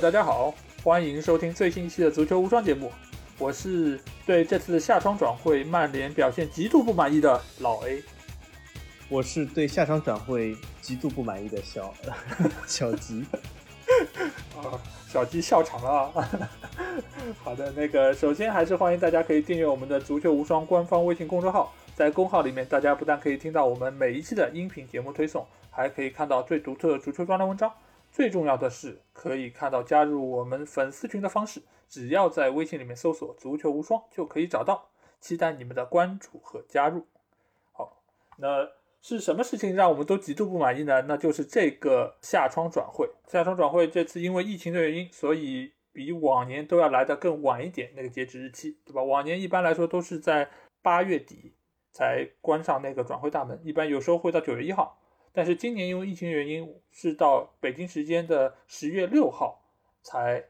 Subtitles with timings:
[0.00, 0.54] 大家好，
[0.84, 2.92] 欢迎收听最新一期的足球无双节目。
[3.36, 8.00] 我是对这次夏窗转会曼联表现极度不满意的老 A。
[9.08, 11.92] 我是对夏窗转会极度不满意的小
[12.64, 13.26] 小吉。
[14.56, 16.28] 啊，小吉笑场了啊！
[17.42, 27.72] 好的，那个首先还是欢迎大家可以订阅我们的足球无双官方微信公众号，在公号里面，大家不但可以听到我们每一期的音频节目推送，还可以看到最独特的足球专栏文章。
[28.18, 34.90] 最重要的是，可以看到加入我们粉丝群的方式，只要在微信里面搜索“足球无双”就可以找到。
[35.20, 37.06] 期待你们的关注和加入。
[37.70, 38.02] 好，
[38.38, 38.68] 那。
[39.00, 41.02] 是什么事情让我们都极度不满意呢？
[41.02, 43.08] 那就是这个夏窗转会。
[43.28, 49.00] 夏窗转会这次因为疫情的原因，所以比往年都要来的更晚一点，那个截止日期，对吧？
[49.00, 50.50] 往年一般来说都是在
[50.82, 51.54] 八月底
[51.92, 54.98] 才关上那个转会大门，一般有时候会到九月一号。
[55.32, 59.62] 但是今年因为疫情原因，是到北京时间的十月六号
[60.02, 60.44] 才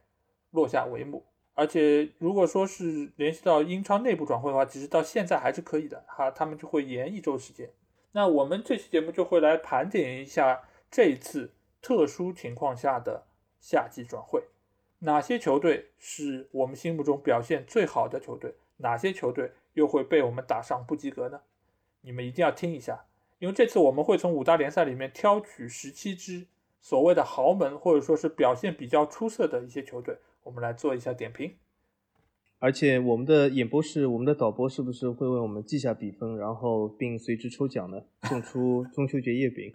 [0.51, 1.25] 落下帷幕。
[1.55, 7.69] 而且如果说是联系到英超内部转会的话，其实到现在还是可以的，哈，他们就会延一周时间。
[8.13, 13.27] 那我们这期节目就会来盘点一下这一次特殊情况下的
[13.61, 14.45] 夏季转会，
[15.01, 21.41] 哪些球队是我们心目中表现最好的球队，哪些球队又会被我们打上不及格呢？
[22.03, 23.05] 你们一定要听一下，
[23.39, 26.47] 因为这次我们会从五大联赛里面挑取十七支
[26.81, 31.53] 所谓的豪门或者说是表现比较出色的一些球队，我们来做一下点评。
[32.61, 38.03] 而且我们的演播室，我们的导播是不是会为我们记下比分，然后并随之抽奖呢？
[38.25, 39.73] 送出 中秋节月饼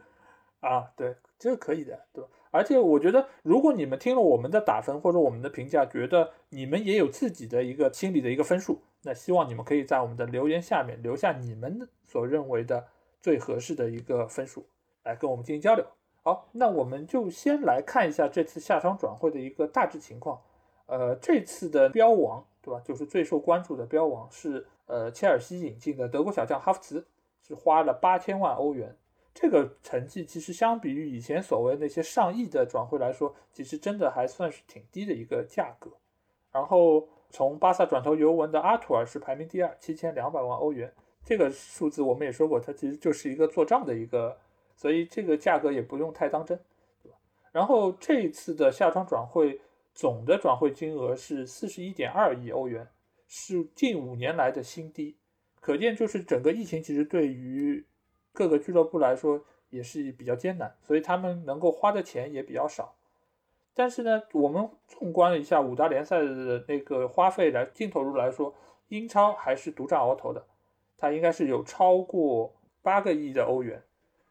[0.60, 0.92] 啊？
[0.98, 2.30] 对，这个可以的，对吧？
[2.52, 12.86] 而且我觉得，如果你们听了我们的打分或者我们的评价，觉得你们也有自己的一个心里的一个分数，那希望你们可以在我们的留言下面留下你们所认为的
[13.24, 14.64] 最合适的一个分数，
[15.02, 15.84] 来跟我们进行交流。
[16.22, 20.40] 好，那我们就先来看一下这次夏窗转会的一个大致情况。
[20.86, 22.46] 呃，这次的标王。
[22.66, 22.80] 对吧？
[22.80, 27.06] 就是最受关注的标王是呃切尔西引进的德国小将哈弗茨，
[27.46, 28.96] 是花了八千万欧元。
[29.34, 35.92] 这个成绩其实相比于以前所谓那些上亿的转会来说，其实真的还算是挺低的一个价格。
[36.54, 40.94] 然后从巴萨转投尤文的阿图尔是排名第二，七千两百万欧元。
[41.24, 44.38] 这个数字我们也说过，它其实就是一个做账的一个，
[44.76, 46.60] 所以这个价格也不用太当真，
[47.02, 47.18] 对吧？
[47.52, 49.60] 然后这一次的夏窗转会。
[49.96, 52.88] 总的转会金额是四十一点二亿欧元，
[53.28, 55.16] 是近五年来的新低。
[55.60, 57.86] 可见，就是整个疫情其实对于
[58.32, 62.96] 各个俱乐部来说也是比较艰难，所以他们能够花的钱也比较少。
[63.76, 68.52] 但是呢，我们纵观了一下五大联赛的那个花费来净投入来说，
[68.88, 70.44] 英超还是独占鳌头的，
[71.04, 73.84] 它应该是有超过八个亿的欧元。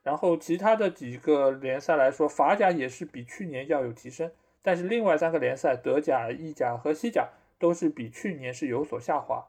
[0.02, 4.30] 然后其他的几个联赛来说，法甲也是比去年要有提升。
[4.62, 7.28] 但是另外三个联赛，德甲、意甲和西甲
[7.58, 9.46] 都是比去年是有所下滑。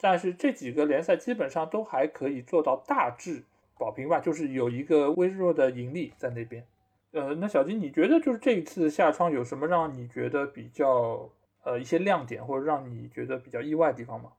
[0.00, 3.42] 但是这几个联赛基本上都还可以做到大致
[3.76, 6.64] 保平吧，就是有一个微弱的盈利在那边。
[7.10, 11.28] 呃，那小金，你觉得就是这一次下窗有什么让你觉得比较
[11.64, 14.30] 呃一些亮点，或者让你觉得比较意外的地方吗？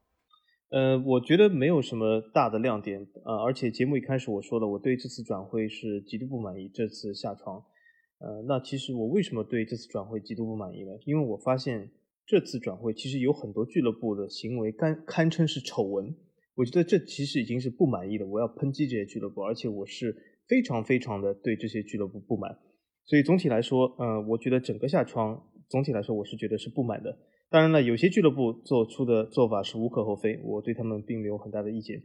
[0.72, 6.66] 呃，我觉得没有什么大的亮点呃，而且节目一开始我说了，我对这次转会是极度不满意。
[6.72, 7.62] 这次下窗。
[8.20, 10.92] 呃，那其实我为什么对这次转会极度不满意呢？
[11.04, 11.90] 因为我发现
[12.24, 16.16] 这次转会其实有很多俱乐部的行为堪堪称是丑闻。
[16.54, 20.16] 我觉得这其实已经是不满意的，我要抨击这些俱乐部，而且我是
[20.48, 22.56] 非常非常的对这些俱乐部不满。
[23.04, 27.14] 所以总体来说，呃，我觉得整个夏窗总体来说我是觉得是不满的。
[27.52, 32.02] 当然了，有些俱乐部做出的做法是无可厚非，我对他们并没有很大的意见。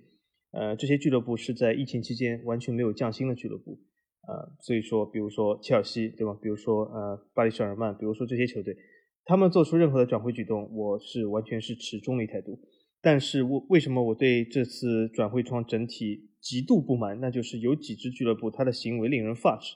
[0.52, 3.80] 呃，这些俱乐部是在疫情期间完全没有降薪的俱乐部。
[4.28, 6.38] 呃，所以说，比如说切尔西，对吧？
[6.42, 8.76] 比如说呃，巴黎圣日耳曼，比如说这些球队，
[9.24, 12.60] 他们做出任何的转会举动，我是完全是持中立态度。
[13.02, 17.22] 但是，我为什么我对这次转会窗整体极度不满？
[17.22, 19.74] 那就是有几支俱乐部，他的行为令人发指。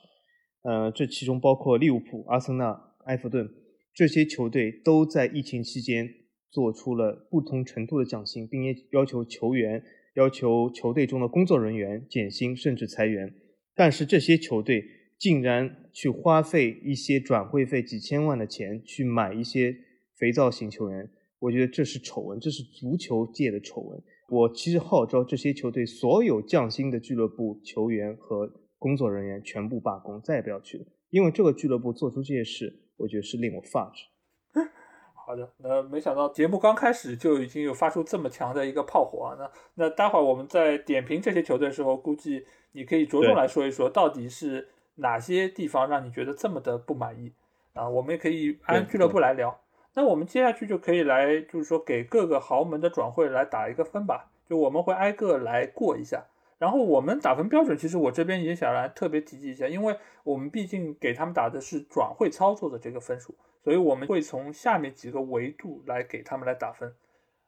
[0.64, 3.48] 呃，这其中包括利物浦、阿森纳、埃弗顿
[3.94, 6.08] 这些球队，都在疫情期间
[6.50, 9.82] 做出了不同程度的降薪，并且要求球员、
[10.14, 13.34] 要求球队中的工作人员减薪，甚至裁员。
[13.74, 14.84] 但是这些球队
[15.18, 19.74] 竟然去花费一些转会费几千万的钱去买一些
[20.18, 24.02] 肥皂型球员，我觉得这是丑闻，这是足球界的丑闻。
[24.30, 34.06] 我其实号召这些球队所有降薪的俱乐部球员和工作人员全部罢工，再也不要去了，因为这个俱乐部做出这些事，我觉得是令我发指。
[35.14, 39.36] 好的，那没想到节目刚开始就已经有发出这么强的一个炮火啊！
[39.38, 47.32] 那那待会儿我们在点评这些球队的时候，估计你可以着重来说一说，到底是哪些地方让你觉得这么的不满意？
[47.72, 49.60] 啊，我们也可以按俱乐部来聊。
[49.94, 54.30] 那我们接下去就可以来，就是说给各个豪门的转会来打一个分吧。
[54.48, 56.24] 就我们会挨个来过一下。
[56.62, 66.94] 然后我们打分标准，其实我这边也想来特别提及一下，因为我们毕竟给他们打的是转会操作的这个分数，所以我们会从下面几个维度来给他们来打分。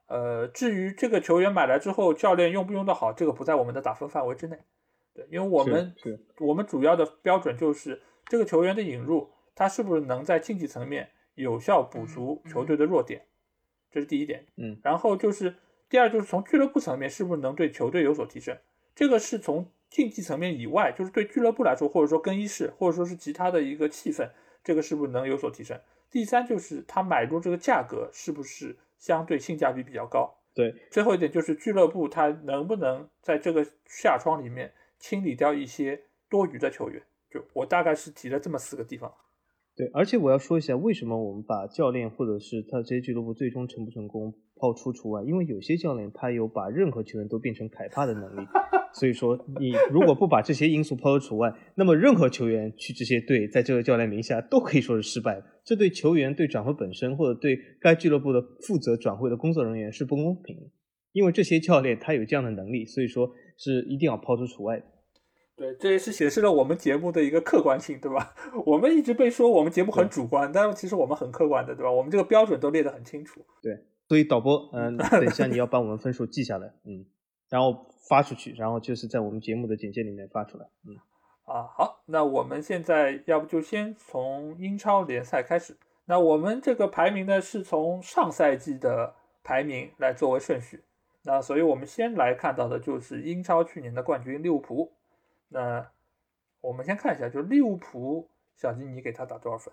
[0.09, 4.59] 呃，至于这个球员买来之后教练用不用得好，这个不在我们的打分范围之内。
[5.15, 5.95] 对，因为我们
[6.41, 13.25] 我们主要的标准就是这个球员的引入，他是不是能在竞技层面有效补足球队的弱点，
[13.93, 14.45] 这是第一点。
[14.57, 15.55] 嗯，然后就是
[15.89, 18.59] 第二，就是从俱乐部层面是不是能对球队有所提升。
[18.95, 24.29] 这个是从竞技层面以外，就是对俱乐部来说，或者说更衣室，或者说是其他的一个气氛，
[24.63, 25.81] 这个是不是能有所提升？
[26.11, 30.33] 第三就是他买入这个价格是不是相对性价比比较高？
[30.55, 37.03] 对，最后一点就是俱乐部他能不能在这个下窗里面清理掉一些多余的球员？
[37.29, 39.13] 就我大概是提了这么四个地方。
[39.77, 45.23] 对，而且我要说一下，为什么我们把教练或者是他这些俱乐部最终成不成功抛出除外？
[45.25, 48.47] 因为有些教练他有把任何球员都变成凯帕的能力。
[48.93, 55.45] 所以说，你如果不把这些因素抛出除外，那么任何球员去这些队，在这个教练名下都可以说是失败的。
[55.65, 60.63] 这对球员、对转会本身，或者对该俱乐部的负责转会的工作人员是不公平的。
[61.11, 63.29] 因为这些教练他有这样的能力，所以说
[63.59, 64.85] 是一定要抛出除外的。
[65.57, 68.35] 对，这也是显示了我们节目的一个客观性，对吧？
[68.67, 71.91] 我们一直被说我们节目很主观，但其实我们很客观的，对吧？
[71.91, 73.41] 我们这个标准都列得很清楚。
[73.63, 73.79] 对，
[74.09, 77.05] 所以导播，嗯，等一下你要把我们分数记下来，嗯，
[77.49, 77.87] 然后。
[78.07, 80.67] 发出去，然后就是在我们节目的简介里面发出来。
[80.87, 80.95] 嗯，
[81.47, 85.75] 啊，好，那我们现在要不就先从英超联赛开始。
[86.05, 90.85] 那我们这个排名呢，是从上赛季的排名来作为顺序。
[91.23, 94.93] 那所以我们先来看到的就是英超去年的冠军利物浦。
[95.49, 95.91] 那
[96.61, 99.73] 我们先看一下，就利物浦，小金你给他打多少分？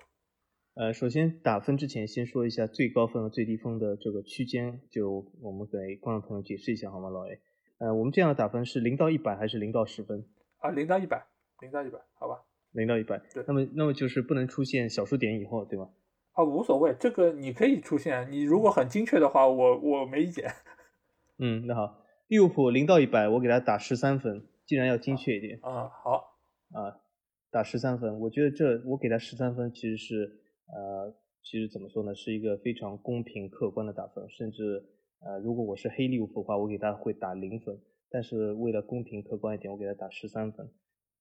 [0.73, 7.39] 呃，首先打分之前先说一下最高分和最低分的这个区间，就我们给观众朋友解释一下好吗，老 A？
[7.79, 10.23] 呃，我们这样的打分是零到一百还是零到十分？
[10.59, 11.25] 啊，零到一百，
[11.59, 12.43] 零到一百，好吧。
[12.71, 13.43] 零到一百，对。
[13.47, 15.89] 那么，那么就是不能出现小数点以后，对吧？
[16.31, 18.31] 啊，无所谓，这个你可以出现。
[18.31, 20.49] 你如果很精确的话，我我没意见。
[21.37, 24.45] 嗯，那好，利物浦零到一百，我给他打十三分。
[24.65, 26.37] 既然要精确一点，啊，好，
[26.71, 27.01] 啊，
[27.49, 28.19] 打十三分。
[28.19, 34.85] 我觉得这我给他十三分，其实是呃，其实怎么说呢，是一个非常公平客观的打分，甚至。
[35.23, 37.79] 呃，如果我是黑利物浦的话，我给他会打零分。
[38.09, 40.67] 但是为了公平客观一点，我给他打十三分，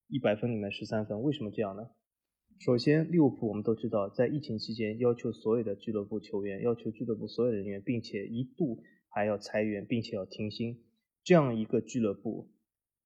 [0.09, 1.21] 一百分里面十三分。
[1.23, 1.91] 为什么这样呢？
[2.65, 10.83] 首先，利物浦我们都知道，在疫情期间要求所有的俱乐部球员，要求俱乐部所有人员，并且一度还要裁员，并且要停薪。
[11.23, 12.49] 这样一个俱乐部，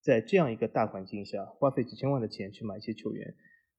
[0.05, 3.33] 在这样一个大环境下，花费几千万的钱去买一些球员，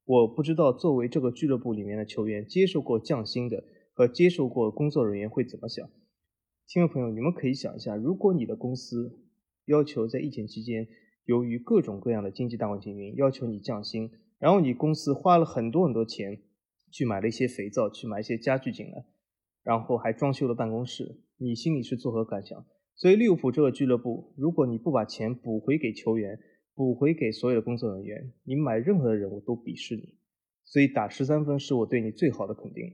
[0.05, 3.63] 我不知道作为这个俱乐部里面的球员，接受过降薪的
[3.95, 5.89] 和接受过工作人员会怎么想。
[6.67, 9.21] 听众朋友，你们可以想一下，如果你的公司
[9.67, 10.89] 要求在疫情期间，
[11.27, 14.11] 由于各种各样的经济大环境原因，要求你降薪，
[14.41, 16.43] 然后你公司花了很多很多钱
[16.91, 19.05] 去买了一些肥皂，去买一些家具进来，
[19.63, 22.67] 然后还装修了办公室，你心里是作何感想？
[22.97, 26.39] 所以利物浦这个俱乐部，如果你不把钱补回给球员，
[26.75, 30.15] 补回给所有的工作人员，你买任何的人我都鄙视你。
[30.65, 32.85] 所以打十三分是我对你最好的肯定。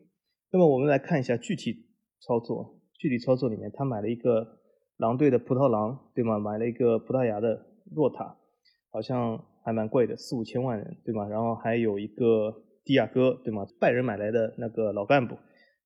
[0.50, 1.86] 那么我们来看一下具体
[2.20, 2.80] 操作。
[2.98, 4.58] 具体操作里面，他买了一个
[4.96, 6.38] 狼队的葡萄狼，对吗？
[6.38, 8.36] 买了一个葡萄牙的若塔，
[8.90, 11.26] 好像还蛮贵的，四五千万人，对吗？
[11.28, 13.66] 然后还有一个迪亚哥，对吗？
[13.80, 15.36] 拜仁买来的那个老干部，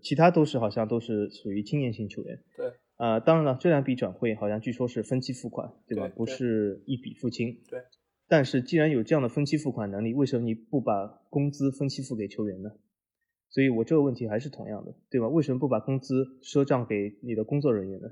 [0.02, 2.38] 其他都是好像都是属于青年型球员。
[2.56, 2.72] 对。
[2.96, 6.08] 啊，当然了，这两笔转会好像据说是分期付款，对吧？
[6.14, 7.58] 不是一笔付清。
[7.68, 7.80] 对。
[8.28, 12.70] 但是既然有这样的分期付款能力，为什么你不把工资分期付给球员呢？
[13.48, 15.28] 所以我这个问题还是同样的，对吧？
[15.28, 18.08] 为什么不把工资赊账给你的工作人员呢？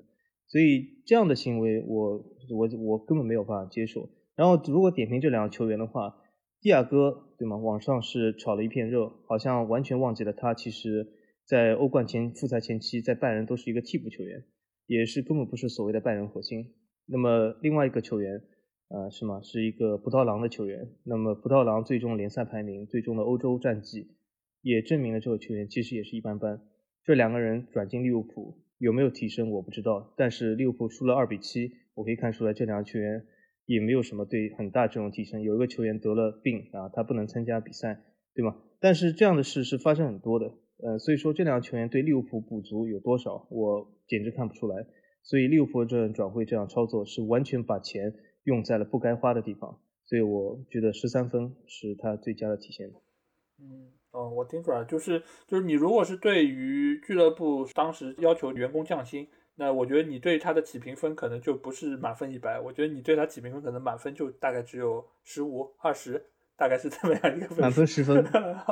[0.47, 4.09] 所以这样的行为，我我我根本没有办法接受。
[4.37, 6.17] 然后如果点评这两个球员的话，
[6.61, 7.57] 蒂亚戈，对吗？
[7.57, 11.09] 网上是炒了一片热，好像完全忘记了他其实，
[11.45, 14.45] 在欧冠前复赛前期在拜仁都是一个替补球员，
[14.87, 16.75] 也是根本不是所谓的拜仁核心。
[17.07, 18.43] 那么另外一个球员，
[18.89, 19.41] 呃，是吗？
[19.43, 20.89] 是一个葡萄狼的球员。
[21.05, 24.17] 那么葡萄狼最终联赛排名，最终的欧洲战绩。
[24.63, 26.63] 也证明了这个球员其实也是一般般。
[27.03, 33.27] 这两个人转进利物浦有没有提升我不知道，但是利物浦输了二比七，我可以看出来这两个球员
[33.67, 35.43] 也没有什么对很大这种提升。
[35.43, 38.01] 有一个球员得了病啊，他不能参加比赛，
[38.35, 38.57] 对吗？
[38.81, 44.87] 但是这样的事是发生很多的，呃，所以说这两个球员对利物浦补足有多少，我简直看不出来。
[45.23, 48.15] 所以利物浦这转会这样操作是完全把钱
[48.45, 52.89] 用在了不该花的地方，所以我觉得十三分是他最佳的体现。
[53.59, 53.93] 嗯。
[54.11, 59.27] 哦，我听出来，就是就是你如果是对于俱乐部当时要求员工降薪，
[59.57, 66.25] 那我觉得你对他的起评分可能就不是满分一百，我觉得你对他起评分可能满分就大概只有十五、二十，
[66.57, 67.59] 大概是这么样一个分。
[67.63, 68.25] 满分十分，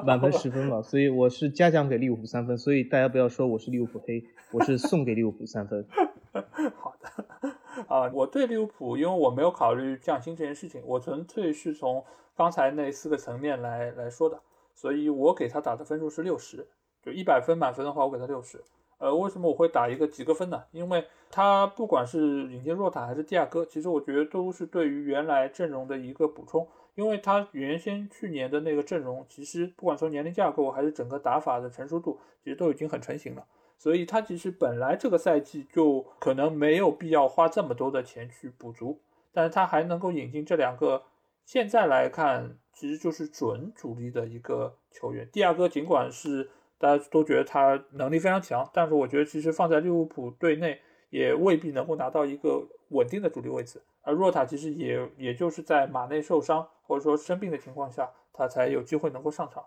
[0.05, 5.87] 满分十分嘛，所以我是嘉奖给利物浦三分，所以大家不要说我是利物浦黑，我是送给利物浦三分。
[6.77, 7.51] 好的，
[7.89, 12.05] 啊，我对利物浦，因为我没有考虑降薪这件事情，我纯粹是从
[12.37, 14.41] 刚才那四个层面来来说的。
[14.75, 16.67] 所以我给他打的分数是六十，
[17.03, 18.63] 就一百分满分的话，我给他六十。
[18.97, 20.63] 呃，为什么我会打一个及格分呢？
[20.71, 26.67] 因为他不管是引进若塔还是蒂亚戈，其实我觉得都是对于原来阵容的一个补充。
[26.95, 33.47] 因为他原先去年的那个阵容，其实不管从年龄架构还是整个打法的成熟度，其实都已经很成型了。
[33.79, 39.01] 所以他其实本来这个赛季就可能没有必要花这么多的钱去补足，
[39.33, 41.03] 但是他还能够引进这两个，
[41.45, 42.59] 现在来看。
[42.75, 50.81] 其实就是准主力的一个球员，蒂亚戈尽管是大家都觉得他能力非常强，但是我觉得其实放在利物浦队内
[51.11, 53.83] 也未必能够拿到一个稳定的主力位置。
[54.03, 59.65] 而若塔其实也也就是在马内受伤或者说生病的情况下，他才有机会能够上场，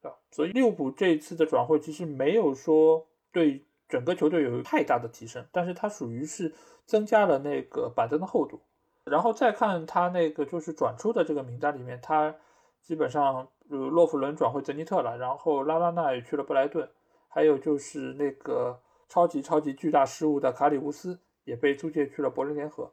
[0.00, 0.16] 对吧？
[0.30, 6.54] 所以利物浦这一次的转会其实没有说对整个球队有太大的提升，但是它属于是
[6.86, 8.60] 增加了那个板凳的厚度。
[9.04, 12.34] 然后再看他那个就是转出的这个名单里面，他
[12.80, 16.88] 基本上呃洛夫伦转会泽尼特了，然后拉拉纳也去了布莱顿，
[17.28, 22.90] 还有就是那个超级超级巨大失误的卡里乌斯也被租借去了柏林联合，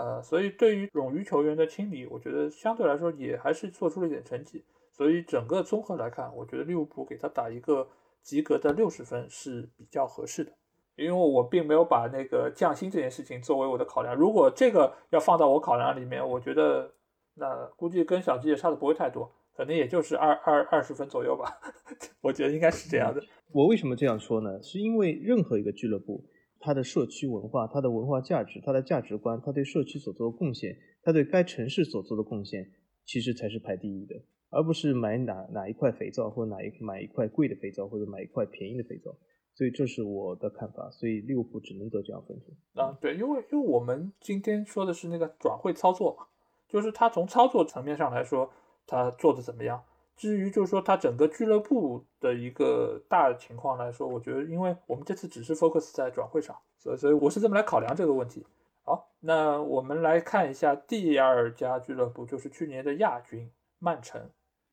[0.00, 7.86] 呃，所以对于冗余球员的清理，我觉得相对来说也还是做出了一点成绩，所以整个综合来看，我觉得利物浦给他打一个
[8.22, 10.52] 及格的六十分是比较合适的。
[10.96, 16.90] 因为我并没有把那个降薪这件事情作为我的考量，如果这个要放到我考量里面，我觉得
[17.34, 21.58] 那估计跟小吉也差的不会太多，可能也就是二二二十分左右吧。
[22.20, 23.22] 我觉得应该是这样的。
[23.52, 24.62] 我为什么这样说呢？
[24.62, 26.22] 是因为任何一个俱乐部，
[26.60, 32.70] 它的社区文化、它的文化价值、它的价值观、它对社区所做的贡献、它对该城市所做的贡献，
[33.04, 34.14] 其实才是排第一的，
[34.50, 39.10] 而不是买哪哪一块肥皂，或哪一买一块贵的肥皂，或者买一块便宜的肥皂。
[39.52, 42.96] 所以这是我的看法，所以利物浦只能得这样分数啊。
[43.00, 46.26] 对，因为因为我们今天说的是那个转会操作嘛，
[46.68, 48.50] 就是他从操作层面上来说，
[48.86, 49.82] 他做的怎么样。
[50.20, 58.46] 至于就是说他整个俱乐部的一个大情况来说，我觉得，因为我们这次只是 focus 在转会上，所以所以我是这么来考量这个问题。
[58.82, 64.20] 好，那我们来看一下第二家俱乐部，就是去年的亚军曼城。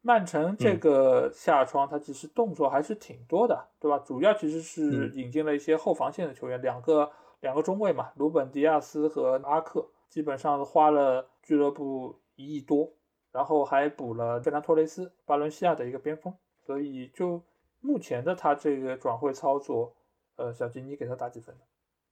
[0.01, 3.98] 曼城这个下窗，它其实动作还是挺多的，对吧？
[4.00, 12.92] 主要其实是引进了一些后防线的球员，两个两个中卫嘛，鲁本迪亚斯和阿克，基本上花了俱乐部一亿多，
[13.38, 16.34] 然后还补了费兰托雷斯，巴伦西亚的一个边锋。
[16.65, 17.39] 所以就
[17.82, 19.94] 目前的他这个转会操作，
[20.38, 21.56] 呃，小金你给他打几分？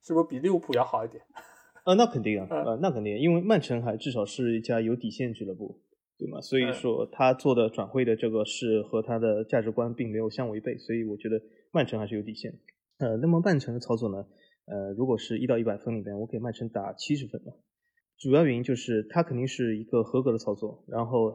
[0.04, 1.20] 是不是比利物浦要好一点？
[1.84, 5.80] 呃，那肯定啊，呃，那肯定，因为曼城还至少是一家有底线俱乐部。
[6.18, 6.40] 对吗？
[6.40, 11.38] 所以说他做的转会的这个事和他的价值观并没有相违背，所以我觉得
[11.72, 12.58] 曼城还是有底线。
[12.96, 14.24] 呃，那么曼城的操作呢？
[14.64, 17.38] 呃，如果是一到一百分里边，我给曼城打七十分
[18.18, 21.32] 主要原因就是它肯定是一个合格的操作，然后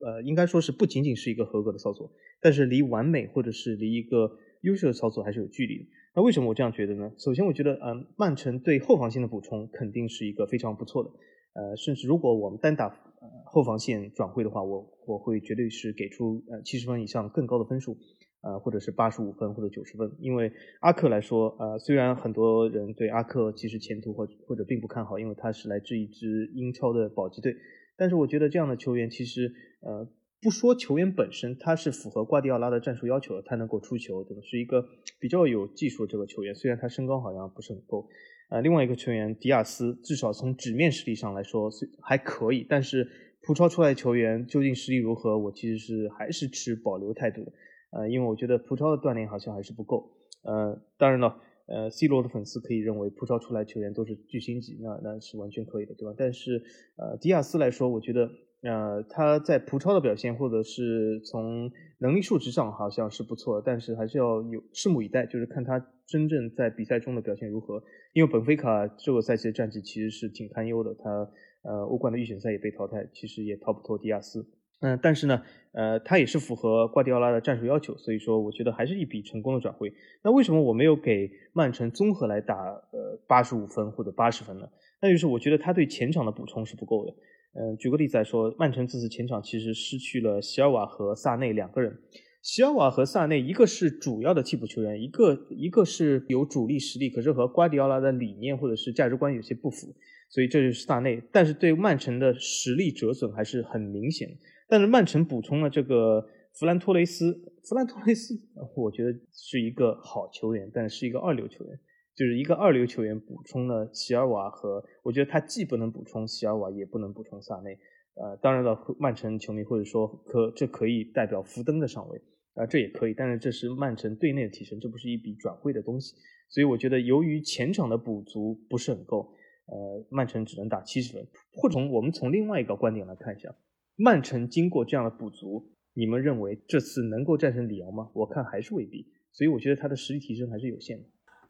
[0.00, 4.30] 呃，应该说是不仅仅是一个合格的操作，但是离完美或者是离一个
[4.62, 5.84] 优秀的操作还是有距离的。
[6.14, 7.12] 那为什么我这样觉得呢？
[7.18, 11.10] 首先，我觉得嗯，曼城对后防线的补充肯定是一个非常不错的。
[11.54, 17.96] 呃，甚至如果我们单打呃后防线转会的话，我我会绝对是给出呃七十分以上更高的分数，
[18.42, 27.54] 呃或者是八十五分或者九十分，因为阿克来说，呃虽然很多人对阿克其实前途或或者并不看好，因为他是来自一支英超的保级队，
[27.96, 30.08] 但是我觉得这样的球员其实呃
[30.40, 34.42] 不说球员本身，他是符合瓜迪奥拉的战术要求的，他能够出球，对吧？
[34.44, 34.86] 是一个
[35.18, 38.08] 比较有技术的这个球员，虽然他身高好像不是很够。
[38.50, 41.68] 呃，另外一个球员迪亚斯，至少从纸面实力上来说
[42.00, 43.06] 还可以，但是
[43.42, 47.52] 葡超出来的球员究竟实力如何，我其实是还是持保留态度的。
[47.90, 50.10] 呃，因为我觉得葡超的锻炼好像还是不够。
[50.42, 56.14] 呃，当然了，呃，C 罗的粉丝可以认为葡超出来球员都是巨星级，那那是完全可以的，对吧？
[56.16, 56.62] 但是，
[56.96, 58.30] 呃，迪亚斯来说，我觉得。
[58.60, 65.78] 呃，他在葡超的表现，或者是从能力数值上，好像是不错，但是还是要有拭目以待，就是看他
[66.08, 67.80] 真正在比赛中的表现如何。
[68.14, 71.30] 因为本菲卡这个赛季的战绩其实是挺堪忧的，他
[71.62, 74.44] 呃欧冠的预选赛也被淘汰，其实也逃不脱迪亚斯。
[74.80, 75.42] 嗯，但是呢，
[75.72, 79.92] 呃，他也是符合瓜迪奥拉的战术要求，所以说我觉得还是一笔成功的转会。
[80.22, 82.54] 那为什么我没有给曼城综合来打
[82.92, 84.68] 呃八十五分或者八十分呢？
[85.00, 87.12] 那就是我觉得他对前场的补充是不够的。
[87.54, 91.98] 嗯，举个例子来说，曼城这次前场其实失去了席尔瓦和萨内两个人。
[92.40, 99.88] 席尔瓦和萨内，一个是主要的替补球员，一个一个是有主力实力，可是和瓜迪奥拉的理念或者是价值观有些不符，
[100.28, 101.22] 所以这就是萨内。
[101.32, 104.28] 但是对曼城的实力折损还是很明显。
[104.68, 106.26] 但是曼城补充了这个
[106.58, 107.32] 弗兰托雷斯，
[107.64, 108.34] 弗兰托雷斯，
[108.76, 111.78] 我觉得是一个好球员，但是一个二流球员，
[112.14, 117.78] 就是一个二流球员补充了席尔瓦和，我觉得他既不能补充席尔瓦，也不能补充萨内。
[118.20, 122.20] 呃，当然了，曼城球迷或者说可这可以代表福登的上位，
[122.54, 126.16] 啊，这也可以，但是这是曼城队内的提升，这不是一笔转会的东西，
[126.50, 129.32] 所以我觉得由于前场的补足不是很够，
[129.68, 131.26] 呃，曼城只能打七十分。
[131.52, 133.54] 或者从我们从另外一个观点来看一下，
[133.94, 138.10] 曼城经过这样的补足，你们认为这次能够战胜里昂吗？
[138.14, 141.04] 我看还是未必，所以我觉得他的实力提升还是有限的。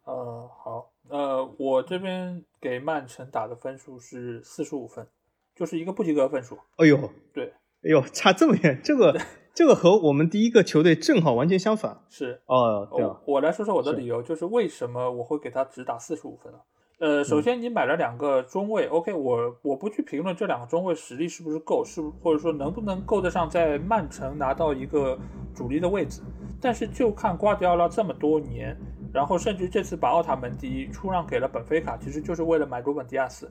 [0.04, 5.06] 呃，好，呃，我这边给曼城打的分数是四十五分。
[5.54, 6.56] 就是一个不及格分数。
[6.76, 7.46] 哎呦，对，
[7.82, 9.18] 哎呦，差这么远，这个
[9.52, 12.00] 这个和我们第一个球队正好完全相反。
[12.08, 13.20] 是哦，对啊。
[13.26, 16.60] 我来说说我的理由，就是为什么我会给他只打四十五分呢？
[16.98, 25.16] 呃，首先你买了两个中卫，OK，我我不去评论这两个中卫实力是不是够，是或者说能不能够得上在曼城拿到一个
[25.54, 26.20] 主力的位置。
[26.60, 28.76] 但是就看瓜迪奥拉这么多年，
[29.12, 33.48] 然后甚至这次把奥塔门迪出让给了本菲卡，其实就是为了买鲁本迪亚斯。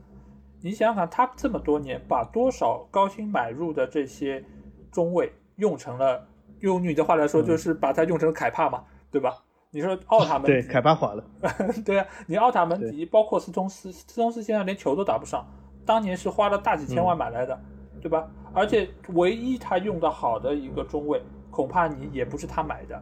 [0.61, 4.43] 你想想看，他这么多年把多少高薪买入的这些
[4.91, 6.27] 中卫用成了，
[6.59, 9.41] 用你的话来说，就是把他用成了凯帕嘛，对吧？
[9.77, 11.23] 你说奥塔门对凯帕化了，
[11.85, 15.45] 对啊，你奥塔门迪包括斯通斯，斯通斯现在连球都打不上，
[15.85, 17.59] 当年是花了大几千万买来的，
[18.01, 18.27] 对吧？
[18.55, 21.21] 而且唯一他用的好的一个中卫，
[21.51, 22.99] 恐怕你也不是他买的，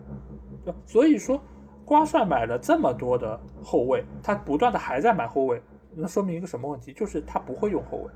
[0.66, 1.40] 对所以说，
[1.86, 5.62] 瓜帅买了这么多的后卫，他不断的还在买后卫。
[5.94, 6.92] 那说明一个什么问题？
[6.92, 8.12] 就是他不会用后卫。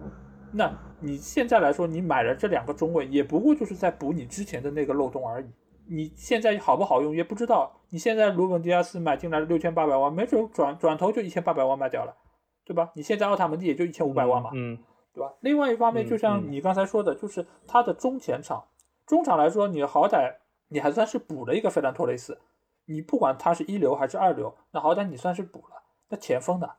[0.51, 5.45] 那你现在来说，你买了这两个中卫，也不过就是在补你之前的那个漏洞而已。
[5.89, 7.81] 你现在好不好用也不知道。
[7.89, 12.15] 你现在鲁本迪亚斯买进来了六千八百万，没准转转头就一千八百万卖掉了，
[12.63, 12.91] 对吧？
[12.95, 14.77] 你现在奥塔门蒂也就一千五百万嘛，嗯，
[15.13, 15.33] 对吧？
[15.41, 18.65] 另外一方面，就像你刚才说的，就是他的中前场，
[19.07, 20.35] 中场来说，你好歹
[20.67, 22.39] 你还算是补了一个费兰托雷斯，
[22.85, 25.81] 你不管他是一流还是二流，那好歹你算是补了。
[26.09, 26.69] 那前锋呢？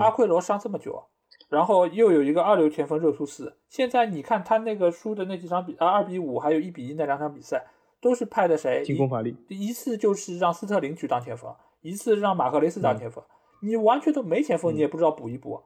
[0.00, 1.04] 阿奎罗伤这么久，
[1.48, 3.56] 然后又有一个二流前锋热苏斯。
[3.68, 7.64] 现在你看他那个输的那几场比啊，二比五还有一比一那两场比赛，
[8.00, 8.82] 都是派的谁？
[8.84, 9.36] 进攻乏力。
[9.48, 13.22] 一次就是让斯特林去当前锋，一次让马赫雷斯当前锋。
[13.62, 15.60] 你完全都没前锋，你也不知道补一补。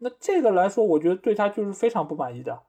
[0.00, 2.62] 那这个来说，我觉得对他就是非常不满意的，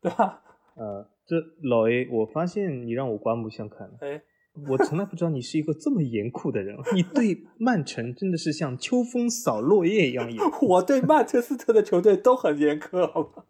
[0.00, 0.42] 对吧？
[0.76, 1.36] 呃，这
[1.68, 3.94] 老 A，我发现你让我刮目相看了。
[4.00, 4.22] 哎。
[4.68, 10.40] 我从来不知道你是一个这么严酷的人，你对曼城真的是像秋风扫落叶一样严。
[10.68, 13.42] 我对曼彻斯特的球队都很严苛，好吗？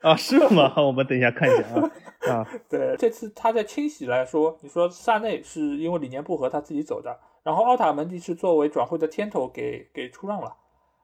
[0.00, 0.74] 啊，是吗？
[0.82, 1.90] 我们等一下看一下啊
[2.32, 2.48] 啊。
[2.68, 10.56] 对，这次他在清洗来说，你说萨内是因为理念不合他自己走的，然后奥塔门迪是作为转会的天头给给出让了，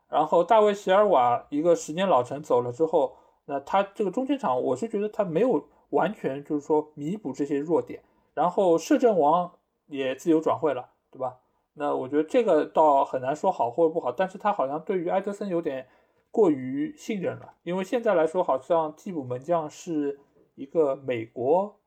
[0.09, 8.02] 然后大卫席尔瓦一个十年老臣走了之后，那他这个中前场，我是觉得他没有完全就是说弥补这些弱点。
[8.35, 9.52] 然后摄政王
[9.88, 11.37] 也自由转会了，对吧？
[11.74, 15.87] 那我觉得这个倒很难说好或者不好，但是他好像对于埃德森有点
[16.33, 20.18] 过于信任了，因为现在来说好像替补门将是
[20.57, 21.79] 一个美国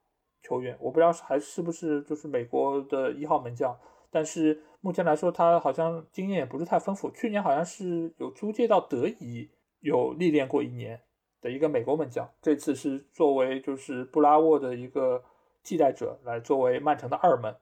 [0.42, 3.78] 球员，我不知道还是不是就是美国的一号门将，
[4.10, 9.50] 但是目前来说他好像经验也不是太丰富，去年好像是有租借到德乙
[9.82, 11.02] 有历练过一年
[11.42, 15.22] 的一个美国门将，这次是作为就是布拉沃的一个。
[15.68, 17.56] 替代者来作为曼城的二门，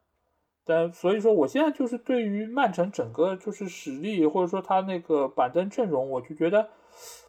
[0.66, 6.70] 但所以说我现在就是对于曼城整个就是实力或者说他那个板凳阵容，我就觉得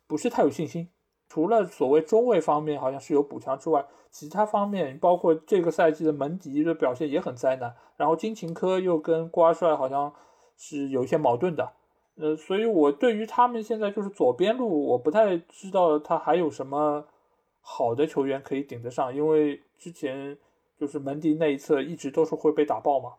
[0.07, 0.89] 不是太有信心。
[1.29, 7.75] 除了所谓中卫方面好像是有补强之外，其他方面包括这个赛季的门迪的表现也很灾难。
[7.97, 10.13] 然后金琴科又跟瓜帅好像
[10.57, 11.73] 是有一些矛盾的，
[12.17, 17.07] 呃，所以我对于他们现在就是左边路，我不太知道他还有什么
[17.61, 20.39] 好的球员可以顶得上，因为之前。
[20.77, 23.13] 就是门迪那一侧一直都是会被打爆嘛，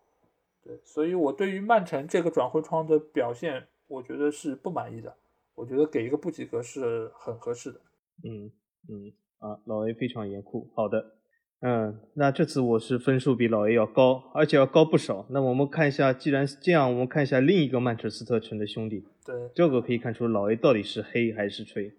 [0.65, 5.15] 对，所以我对于曼城这个转会窗的表现，我觉得是不满意的。
[5.53, 7.79] 我觉得给一个不及格是很合适的。
[8.23, 8.51] 嗯
[8.89, 10.67] 嗯啊，老 A 非常严酷。
[10.75, 11.13] 好的，
[11.61, 15.25] 嗯，那这次我是分数比老 A 要高，而且要高不少。
[15.29, 19.05] 那我们看一下，既然这样，我们看一下另一个曼彻斯特城的兄弟。
[19.23, 21.93] 对，这个可以看出老 A 到底是黑还是吹。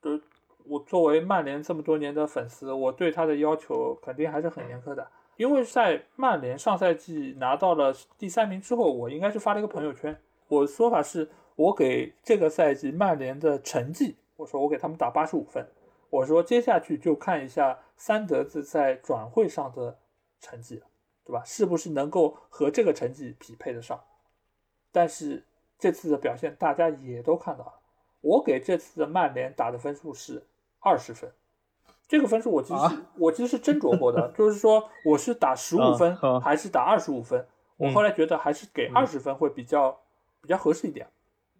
[0.00, 0.20] 对。
[0.66, 5.06] 我作为曼联这么多年的粉丝，我对他的要求肯定还是很严苛的。
[5.36, 10.16] 因为在曼联上赛季拿到了第三名之后，我应该是发了一个朋友圈，
[10.48, 15.66] 我说法是我给这个赛季曼联的成绩，我说我给他们打八十五分。
[16.10, 19.98] 我说接下去就看一下三德子在转会上的
[20.40, 20.80] 成绩，
[21.24, 21.42] 对吧？
[21.44, 24.00] 是不是能够和这个成绩匹配得上？
[24.92, 25.42] 但是
[25.76, 27.72] 这次的表现大家也都看到了，
[28.20, 30.44] 我给这次的曼联打的分数是
[30.78, 31.32] 二十分。
[32.06, 37.46] 这个分数我其实、啊我其实是斟酌过的，就是说我是打十五啊分、还是打二十五分？
[37.76, 39.98] 我嗯后来觉得还是给嗯二十分会比较、
[40.40, 41.06] 比较合适一点。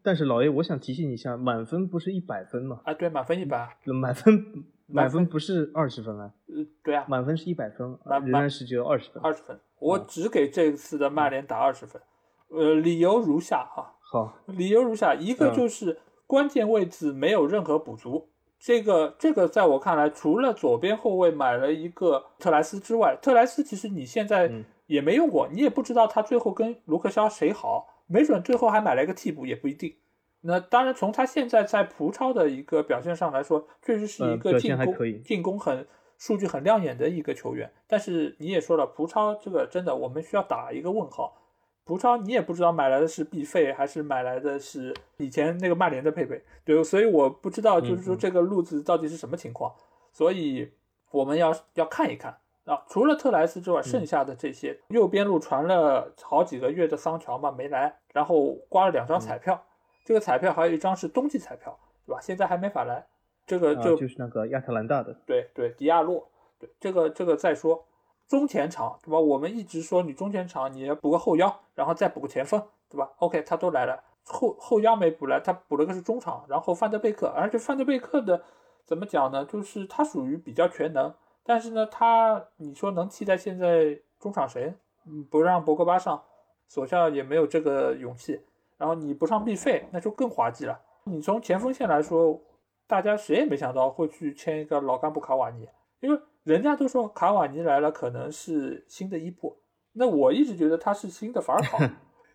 [0.03, 2.83] 但是老爷，我想提醒你一下，满分不是一百分吗？
[2.85, 9.23] 啊，对，满分一百，满分满分不是二十分啊，呃，对啊，满分是一百分，满仍然是只有二十分。
[9.23, 12.01] 二十分，我只给这次的曼联打二十分。
[12.49, 18.29] 呃，理由如下哈，好，理由如下，一个嗯就是关键位置没有任何补足。
[18.59, 29.95] 这个这个在我看来，除了左边后卫买了一个特莱斯之外，特莱斯其实你现在嗯也没用过，你也不知道他最后跟卢克肖谁好，没准最后还买了一个替补，也不一定。
[30.41, 35.87] 那当然，从他现在在葡超的一个表现上来说，确实是一个进攻、进攻很
[36.19, 37.73] 数据很亮眼的一个球员。
[37.87, 41.44] 但是你也说了，葡超这个真的我们需要打一个问号。
[41.85, 49.71] 葡超你也不知道买来的是必费还是买来的是以前那个曼联的佩佩，对，所以我不知道就是说这个路子到底是什么情况，
[50.11, 50.73] 所以
[51.11, 52.83] 我们要要看一看啊。
[52.89, 59.63] 除了特莱斯之外，剩下的这些右边路传了好几个月的桑乔嘛没来，然后刮了两张彩票，
[60.07, 62.21] 这个彩票还有一张是冬季彩票，对吧？
[62.23, 63.07] 现在还没法来，
[63.47, 66.27] 这个啊，就就是那个亚特兰大的，对对，迪亚洛，
[66.59, 67.85] 对这个这个再说。
[68.27, 69.19] 中前场对吧？
[69.19, 78.43] 我们一直说你中前场你要补个后腰，然后再补个前锋，对吧？OK，他都来了，后后腰没补来，他补了个是中场，然后范德贝克，而且范德贝克的
[78.85, 79.45] 怎么讲呢？
[79.45, 84.75] 就是他属于比较全能，但是呢，他你说能替代现在中场谁？
[85.07, 86.23] 嗯，不让博格巴上，
[86.67, 88.41] 索肖也没有这个勇气。
[88.77, 90.81] 然后你不上必费，那就更滑稽了。
[91.05, 92.41] 你从前锋线来说，
[92.87, 95.69] 大家谁也没想到会去签一个老干部卡瓦尼，
[96.01, 99.57] 因为人家都说卡瓦尼来了可能是新的伊布，
[99.93, 101.79] 那我一直觉得他是新的法尔考。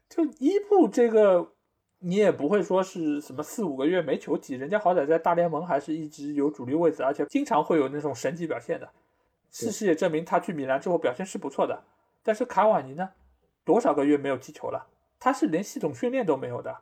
[0.09, 1.53] 就伊布这个，
[1.99, 8.89] 你也不会说是什么四五个月没球踢，人家好歹在大联盟还是一直有主力位置，而且经常会有那种神级表现的。
[9.51, 11.83] 事实也证明他去米兰之后表现是不错的，
[12.23, 13.11] 但是卡瓦尼呢，
[13.63, 14.87] 多少个月没有踢球了？
[15.19, 16.81] 他是连系统训练都没有的，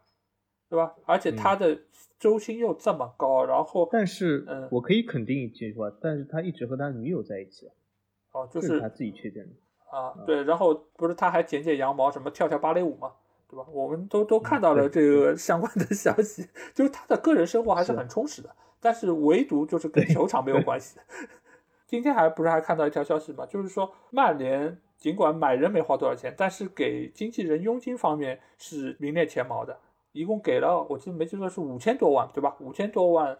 [0.69, 0.93] 对吧？
[1.06, 1.77] 而且他的
[2.19, 7.69] 周薪又这么高，然后但是嗯我可以肯定一句话，但是他一直和他女友在一起，
[8.32, 9.53] 哦，就这是他自己确认的。
[9.89, 13.13] 啊，对，然后不是他还剪剪羊毛，什么跳跳芭蕾舞嘛，
[13.49, 13.65] 对吧？
[13.71, 20.99] 我们都都看到了这个相关的消息， 就是他的个人生活还是是很充实的，但是唯独就是跟球场没有关系。
[21.88, 29.80] 今天还不是还看到一条消息嘛，就是说曼联尽管买人没花多少钱，但是给经纪人佣金方面是名列前茅的，
[30.17, 32.56] 一共给了我记得没记错是五千多万，对吧？
[32.60, 33.38] 五千多万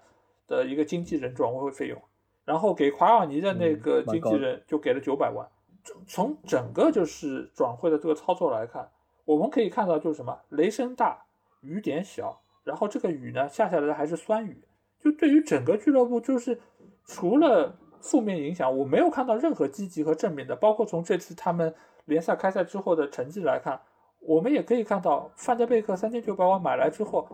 [0.48, 2.02] 的一个经纪人转会费用，
[2.46, 5.48] 然后给夸尔尼的那嗯个经纪人就给了九百万。
[6.06, 8.90] 从整个就是转会的这个操作来看，
[9.26, 11.26] 我们可以看到就是什么雷声大
[11.62, 14.62] 雨点小，然后这个雨呢下下来的还是酸雨，
[15.00, 16.60] 就对于整个俱乐部就是
[17.06, 21.74] 除了负面影响，我没有看到任何积极和正面的，包括从这次他们
[22.06, 23.80] 联赛开赛之后的成绩来看，
[24.28, 27.26] 我们也可以看到范德贝克三千九百万买来之后，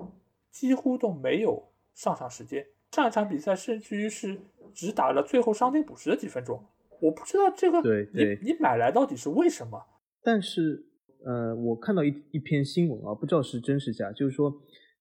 [0.51, 4.39] 几乎都没有上场时间，上一场比赛甚至于是
[4.75, 6.63] 只打了最后伤停补时的几分钟。
[7.01, 7.82] 我不知道这个
[8.13, 9.84] 你你买来到底是为什么？
[10.21, 10.86] 但是，
[11.25, 14.53] 呃，我看到一一篇新闻啊，不知道是真是假，就是说，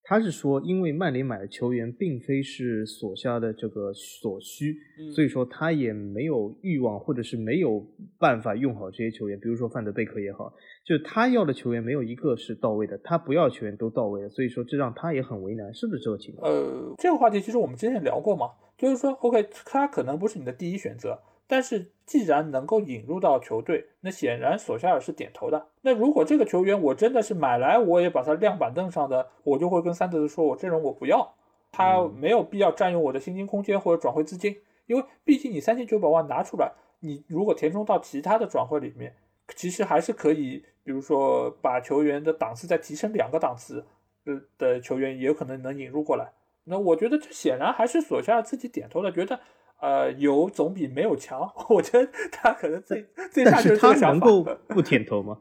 [0.05, 7.87] 他是说，因为曼联买的球员并非是所下的这个所需，嗯所以说他也没有欲望或者是没有
[8.19, 10.53] 办法用好这些球员，比如说范德贝克也好，
[10.85, 16.53] 就是他要的球员没有一个是到位的，他不要球员都到位了，所以说这让他也很为难，是不是这个情况？
[16.53, 21.19] 呃，这个话题其实我们之前聊过嘛，就是说，OK，他可能不是你的第一选择，
[21.53, 25.67] 但是既然能够引入到球队，那显然索夏尔是点头的。
[25.83, 31.35] 那如果这个球员我真的是买来，我也把他晾板凳上的，我就会跟三德子说，我这人我不要，
[31.71, 39.15] 他嗯没有必要占用我的薪金空间或者转会资金，因为毕竟你三千九百万拿出来，你如果填充到其他的转会里面，
[39.55, 43.85] 其实还是可以，比如说把球员的档次再提升两个档次
[44.25, 46.33] 呃的球员，也有可能能引入过来。
[46.65, 49.39] 那我觉得这显然还是索夏尔自己点头的，觉得
[49.83, 51.47] 呃有总比没有强。
[51.69, 53.93] 我觉得他可能最最但下就是他。
[54.09, 55.39] 能够 不点头吗？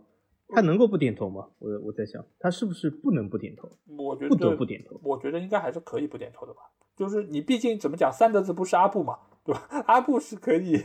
[0.53, 1.47] 他能够不点头吗？
[1.59, 4.99] 我我在想，他是不是不能不点头，我觉得不得不点头？
[5.01, 6.59] 我觉得应该还是可以不点头的吧。
[6.97, 9.83] 就是你毕竟怎么讲，三德子不是阿布嘛，对吧？
[9.87, 10.77] 阿布是可以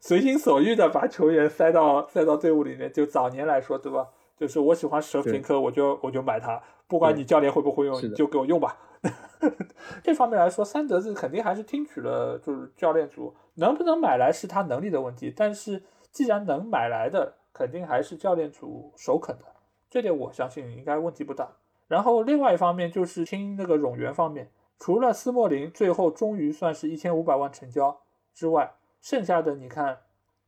[0.00, 2.92] 随心所欲的把球员塞到塞到队伍里面。
[2.92, 4.06] 就早年来说，对吧？
[4.38, 8.78] 就是我喜欢舍甫琴科，我就我就买他，不管你教练会不会用，你就给我用吧。
[10.02, 19.44] 这方面来说，三德子肯定还是听取了就是教练组能不能买来是他能力的问题，但是既然能买来的，肯定还是教练组首肯的，
[19.88, 21.48] 这点我相信应该问题不大。
[21.88, 28.02] 然后另外一方面就是听那个冗员方面，除了斯莫林最后终于算是一千五百万成交
[28.34, 29.98] 之外，剩下的你看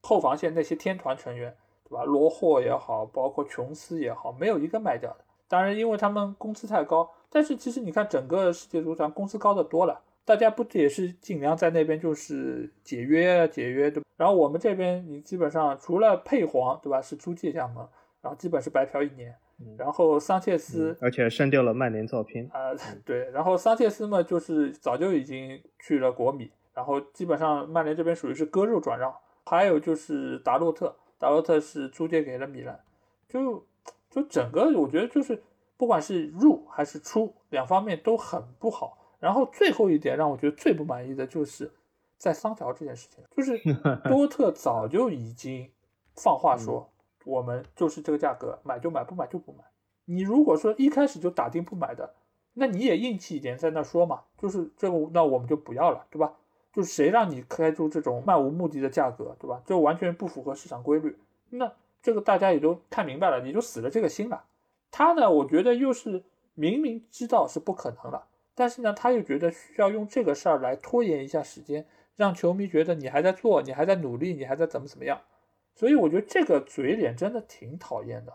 [0.02, 2.04] 后防线那些天团成员，对吧？
[2.04, 5.24] 罗霍也好，包括琼斯也好，没有一个卖掉的。
[5.52, 14.08] 当然，因为他们工资太高，但是其实你看整个世界足坛工资高的多了，大家不也是尽量在那边就是解约解约，对吧？
[14.16, 17.02] 然后我们这边你基本上除了配皇，对吧？
[17.02, 17.80] 是租借项目，
[18.22, 19.34] 然后基本是白嫖一年。
[19.76, 22.72] 然后桑切斯，而且删掉了曼联照片啊，
[23.04, 23.30] 对。
[23.30, 29.14] 然后桑切斯嘛，就是早就已经去了国米，然后基本上曼联这边属于是割肉转让。
[29.44, 32.80] 还有就是达洛特，达洛特是租借给了米兰，
[33.28, 33.66] 就。
[34.12, 35.42] 就整个，我觉得就是
[35.78, 38.98] 不管是入还是出，两方面都很不好。
[39.18, 41.72] 然后最后一点让我觉得最不满意的就是
[42.18, 43.58] 在桑乔这件事情，就是
[44.08, 45.70] 多特早就已经
[46.14, 46.90] 放话说，
[47.24, 49.64] 我们就是这个价格，买就买，不买就不买。
[50.04, 52.14] 你如果说一开始就打定不买的，
[52.52, 56.34] 那你也硬气一点在那说嘛，就是这个，那我们就不要了，对吧？
[56.72, 59.62] 就谁让你开出这种漫无目的的价格，对吧？
[59.64, 61.16] 就完全不符合市场规律，
[61.48, 61.72] 那。
[62.02, 64.44] 这个大家也都看明白了，你就死了这个心了。
[64.90, 71.86] 他呢，我觉得又是明明知道是不可能了，但是呢，他又觉得需要用这个事儿来拖延一下时间，
[72.16, 75.20] 让球迷觉得你还在做，你还在努力，你还在怎么怎么样。
[75.74, 78.32] 所以我觉得这个嘴脸真的挺讨厌的。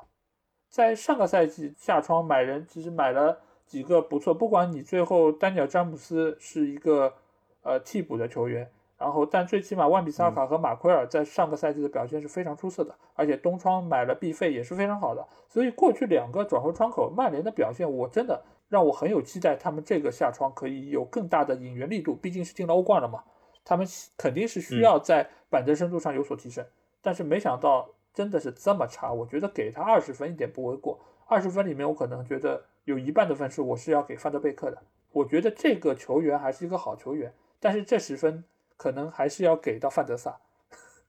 [0.70, 7.14] 在上个赛季下窗买人，其实买了几个不错，不管你最后丹尼尔詹姆斯是一个
[7.62, 8.72] 呃替补的球员。
[8.98, 15.24] 然后，但最起码万比萨卡和马奎尔在上个赛季的表现是非常出色的，而且东窗买了毕费也是非常好的。
[15.48, 22.16] 所以过去两个转会窗口，曼联的表现我真的让我很有期待，他们这个下窗可以有更大的引援力度。
[22.16, 23.24] 毕竟是进了欧冠了嘛，
[23.64, 23.86] 他们
[24.18, 26.66] 肯定是需要在板凳深度上有所提升。
[27.00, 31.00] 但是没想到真的是这么差，我觉得给他二十分一点不为过。
[31.28, 34.82] 二十分里面，我可能觉得有一半的分数我是要给范德贝克的。
[35.12, 38.44] 我觉得这个球员还是一个好球员，但是这十分。
[38.78, 40.40] 可能还是要给到范德萨，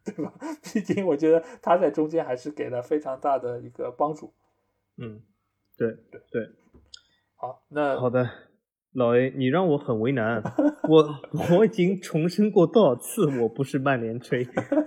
[0.04, 0.32] 对吧？
[0.64, 4.32] 毕竟我觉得他在中间还是给了非常大的一个帮助。
[4.96, 5.20] 嗯，
[5.76, 6.48] 对对对。
[7.36, 8.28] 好，那好的，
[8.94, 10.42] 老 A，你让我很为难。
[10.88, 14.44] 我我已经重申过多少次我不是曼联吹，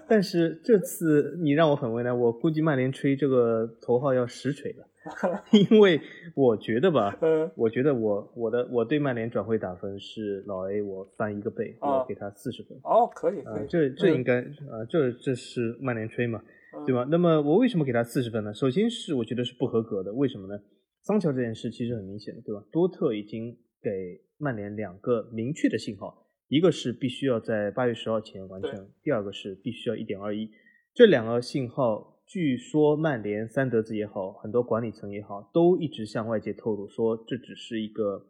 [0.09, 2.19] 但是这次你让我很为难。
[2.19, 4.87] 我估计曼联吹这个头号要实锤了。
[5.51, 5.99] 因为
[6.35, 7.17] 我觉得吧，
[7.55, 12.77] 我觉得我我的我对曼联转会打分是老 A，我翻一个倍，我给他四十分。
[12.83, 16.43] 哦，可以，可以，这这应该啊，这这是曼联吹嘛，
[16.85, 17.07] 对吧？
[17.09, 18.53] 那么我为什么给他四十分呢？
[18.53, 20.61] 首先是我觉得是不合格的，为什么呢？
[21.01, 22.63] 桑乔这件事其实很明显的，对吧？
[22.71, 30.51] 多特已经给曼联两个明确的信号，一个是必须要在八月十号前完成，第二个是必须要一点二亿，
[30.93, 32.10] 这两个信号。
[32.31, 38.25] 据说曼联三德子也好，很多管理层也好，都一直向外界透露说这只是一个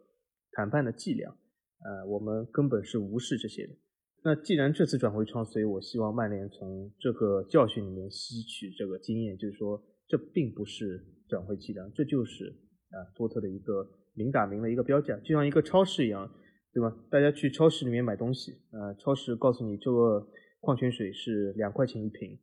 [0.53, 3.73] 谈判的伎俩，呃，我们根本是无视这些的。
[4.23, 12.47] 那既然这次转会窗，所以我希望曼联从这个教训里面吸取这个经验，就是说这并不是转会伎俩，这就是
[12.89, 16.27] 啊多特的一个明打明的一个标价，就像一个超市一样，
[16.73, 16.91] 对吧？
[17.11, 20.27] 大家去超市里面买东西，呃，超市告诉你这个
[20.59, 22.39] 矿泉水是两块钱一瓶。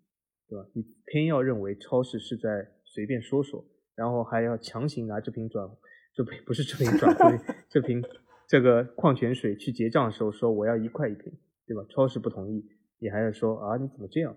[0.49, 0.67] 对吧？
[0.75, 5.69] 你偏要认为超市是在随便说说，然后还要强行拿这瓶转，
[6.17, 8.03] 这瓶不是这瓶转会， 这瓶
[8.49, 11.31] 这个矿泉水去结账的时候说我要一块一瓶，
[11.67, 11.85] 对吧？
[11.91, 12.65] 超市不同意，
[12.99, 14.35] 你还要说啊你怎么这样，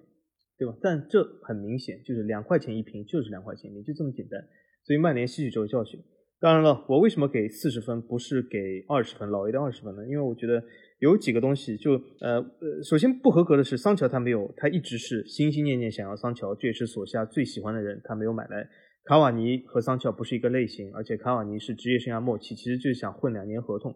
[0.57, 0.75] 对吧？
[0.81, 4.41] 但这很明显就是两块钱一瓶就是两块钱，一瓶就这么简单。
[4.83, 6.03] 所以曼联吸取这个教训。
[6.39, 10.05] 当然了，我为什么给四十分，不是给二十分，老 A 的二十分呢？
[10.05, 10.61] 因为我觉得。
[11.01, 18.69] 有几个东西，就呃呃，首先不合格的是桑乔他没有，他一直是心心念念想要桑乔，这也是索夏最喜欢的人，他没有买来。
[19.05, 23.91] 卡瓦尼和桑乔不是一个类型，而且卡瓦尼是职业生涯末期，其实就是想混两年合同，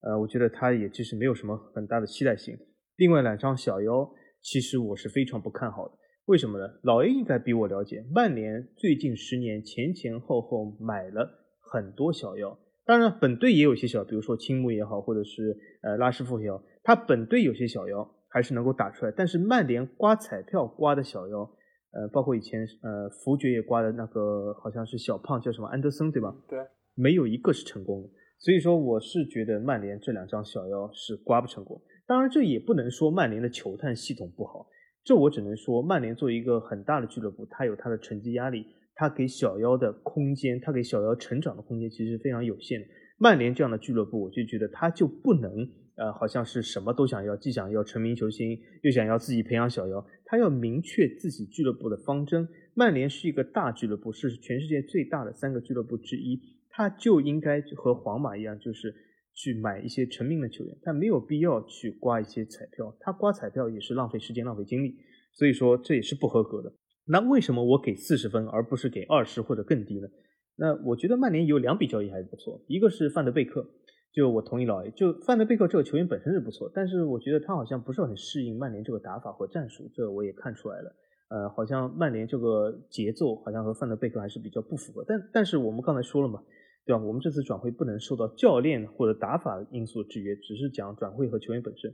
[0.00, 2.56] 呃，我觉得他也其实没有什么很大的期待性。
[2.96, 6.66] 另外两张小妖，其实我是非常不看好的，为什么呢？
[6.82, 12.58] 老 A 应该比我了解，曼联最近十年前前后后买了很多小妖。
[12.90, 19.12] 当然，本队也有些小，比如说青木也好，或者是呃拉什福也好，他本队有些小妖还是能够打出来。
[19.16, 21.48] 但是曼联刮彩票刮的小妖，
[21.92, 26.34] 呃，包括以前呃福爵也刮的那个，好像是小胖叫什么安德森对吧？
[26.48, 26.58] 对，
[26.96, 28.08] 没有一个是成功的。
[28.40, 31.80] 所以说，我是觉得曼联这两张小妖是刮不成功。
[32.08, 34.66] 当然，这也不能说曼联的球探系统不好，
[35.04, 38.66] 这我只能说曼联作为一个很大的俱乐部，它有它的成绩压力。
[39.00, 42.86] 他给小妖的空间，他给小妖成长的空间其实非常有限。
[43.16, 50.06] 曼联这样的俱乐部，我就觉得他就不能呃，好像是什么都想要，既想要成名球星，又想要自己培养小妖。
[50.26, 52.46] 他要明确自己俱乐部的方针。
[52.74, 58.94] 曼联是一个大俱乐部，是全世界最大的三个俱乐部之一，他就应该和皇马一样，就是
[59.34, 60.76] 去买一些成名的球员。
[60.82, 64.94] 他没有必要去刮一些彩票，他刮彩票也是浪费时间、浪费精力。
[65.32, 66.74] 所以说这也是不合格的。
[67.10, 70.06] 那为什么我给四十分而不是给二十或者更低呢？
[70.54, 73.66] 那我觉得曼联有两笔交易还是不错，一个是范德贝克。
[74.12, 80.94] 就我同意老 A，就范德贝克这个球员本身是不错，但是我觉得他好像不是很适应曼联这个打法和战术，这我也看出来了。
[81.30, 85.04] 呃，好像曼联这个节奏好像和范德贝克还是比较不符合。
[85.06, 86.42] 但但是我们刚才说了嘛，
[86.84, 87.02] 对吧？
[87.02, 91.92] 我们这次转会不能受到教练或者打法因素制约，只是讲转会和球员本身。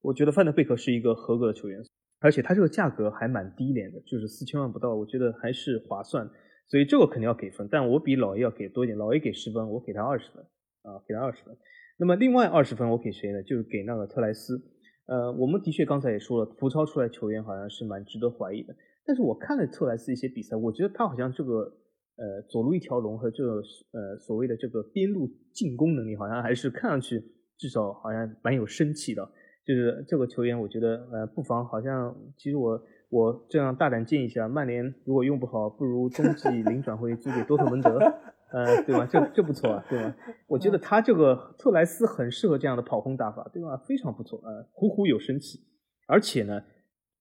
[0.00, 1.80] 我觉得范德贝克是一个合格的球员，
[2.22, 6.30] 而且他这个价格还蛮低廉的，就是四千万不到，我觉得还是划算。
[6.68, 10.42] 所以这个肯定要给分，但我比老 A 要给多一点，老 A 给十分，我给他二十分。
[10.82, 11.56] 啊，给他二十分。
[11.96, 13.40] 那么另外二十分我给谁呢？
[13.44, 14.60] 就是给那个特莱斯。
[15.06, 18.74] 呃，我们的确刚才也说了，浮超出来球员好像是蛮值得怀疑的。
[19.06, 21.72] 但是我看了特莱斯一些比赛，我觉得他好像这个
[22.16, 27.22] 呃左路一条龙和这个呃所谓的这个边路进攻能力，好像还是看上去
[27.56, 29.22] 至少好像蛮有生气的。
[29.64, 37.98] 就是这个球员，我觉得呃不妨好像其实我我这样大胆建议一下，曼联如果用不好，不如冬季零转会租给多特蒙德。
[38.54, 39.08] 呃，对吧？
[39.10, 40.14] 这这不错啊，对吧？
[40.46, 43.78] 我觉得他这个特莱斯很适合这样的跑轰打法，对吧？
[43.88, 45.58] 非常不错，呃，虎虎有生气。
[46.06, 46.62] 而且呢，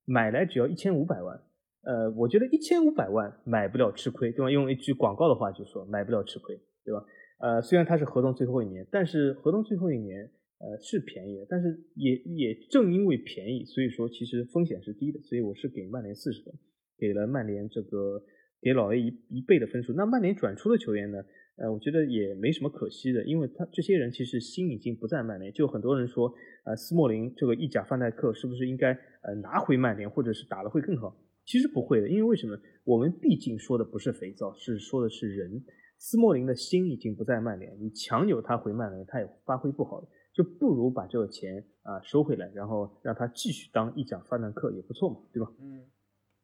[0.03, 1.39] 买来只要一千五百万，
[1.83, 4.51] 呃，我觉得一千五百万买不了吃亏，对吧？
[4.51, 7.01] 用一句广告的话就说买不了吃亏，对吧？
[7.39, 10.29] 呃，虽然他是合同最后一年，但是合同最后一年，
[10.61, 16.53] 呃，是便宜，但是也也正因为便宜，所以说其实风险是低的，所以我是给曼联四十分，
[16.97, 18.23] 给了曼联这个。
[18.63, 21.17] 给老 A 一一倍的分数，那曼联转出的球员呢？
[21.55, 25.51] 呃，我觉得也没什么可惜的，因为他这些人其实心已经不在曼联。
[25.51, 26.31] 就很多人说，
[26.63, 28.93] 呃，斯莫林这个意甲范戴克是不是应该
[29.23, 31.11] 呃拿回曼联，或者是打的会更好？
[31.43, 32.55] 其实不会的，因为为什么？
[32.83, 35.63] 我们毕竟说的不是肥皂，是说的是人。
[35.97, 45.51] 斯莫林的心已经不在曼联，你强扭他回曼联，他也发挥不好，就不如把这个钱啊收回来，然后让他继续当意甲范戴克也不错嘛，对吧？
[45.59, 45.83] 嗯。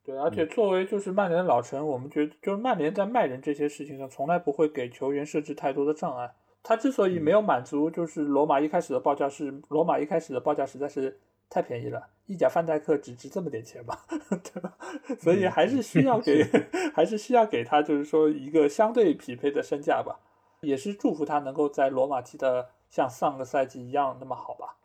[0.04, 6.34] 对，而且作为就是曼联的老臣，我们觉得就是曼联在卖人这些事情上，从来不会给球员设置太多的障碍。
[6.63, 11.19] 他之所以没有满足，就是罗马一开始的报价是罗马一开始的报价实在是
[11.50, 14.78] 太便宜了，意甲范戴克只值这么点钱吧， 对吧？
[15.19, 16.41] 所以还是需要给，
[16.95, 20.17] 还是需要给他就是说一个相对匹配的身价吧。
[20.62, 24.78] 也是祝福他能够在罗马踢的像上个赛季一样那么好吧。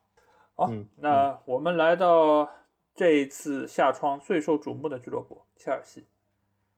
[0.54, 2.50] 好，那我们来到。
[2.94, 6.04] 这一次夏窗最受瞩目的俱乐部切尔西，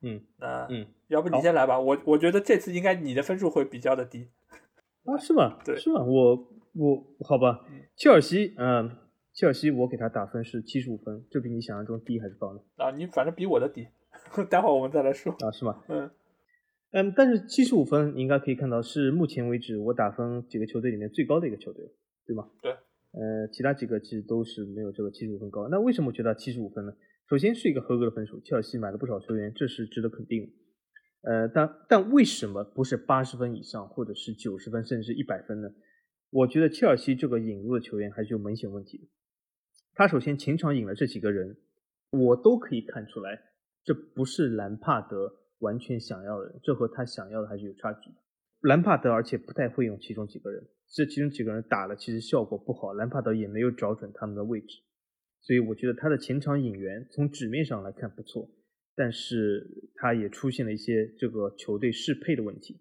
[0.00, 4.28] 嗯，那嗯，要不你先来吧，我我觉得这次应该你的分数会比较的低
[5.04, 5.58] 啊，是吗？
[5.66, 6.04] 对，是吗？
[6.04, 6.36] 我
[6.74, 7.64] 我好吧，
[7.96, 8.96] 切尔西，嗯，
[9.32, 12.60] 切尔西我给他打分是七十五分，这比你想象中低还是高呢？
[12.76, 13.88] 啊，你反正比我的低，
[14.48, 15.82] 待会儿我们再来说啊，是吗？
[15.88, 16.08] 嗯
[16.96, 21.84] 嗯，但是七十五分你应该可以看到是目前为止我打分几个球队里面最高的一个球队，
[22.24, 22.48] 对吗？
[22.62, 22.70] 对。
[22.70, 25.66] 呃，其他几个其实都是没有这个七十五分高。
[25.68, 26.92] 那为什么觉得七十五分呢？
[27.28, 30.52] 首先是一个合格的分数，切尔西买了不少球员，这是值得肯定。
[31.22, 35.68] 呃，但但为什么不是八十分以上，或者是九十分，甚至一百分呢？
[36.30, 39.04] 我觉得切尔西这个引入的球员还是有明显问题的。
[39.94, 41.56] 他首先前场引了这几个人，
[42.10, 43.42] 我都可以看出来，
[43.84, 45.32] 这不是兰帕德
[45.64, 48.16] 完全想要的人，这和他想要的还是有差距的。
[48.60, 50.62] 兰帕德而且不太会用其中几个人。
[50.94, 54.78] 这其中几个人打了，其实效果不好，兰帕德也没有找准他们的位置，
[55.40, 58.48] 所以我觉得他的前场引援从纸面上来看不错，
[58.94, 62.80] 但是他也出现了一些这个球队适配的问题。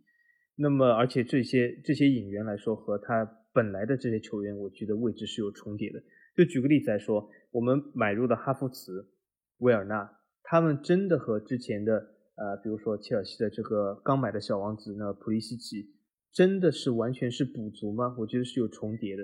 [0.55, 5.99] 那么，而且这些这些引援来说，和他本来的这些球员，我觉得位置是有重叠的。
[6.37, 9.09] 就举个例子来说，我们买入的哈弗茨、
[9.57, 15.93] 维尔纳，他们真的和之前的呃，比如说切尔西的这个刚买的小王子呢，普利西奇。
[16.35, 18.15] 真的是完全是补足吗？
[18.17, 19.21] 我觉得是有重叠的，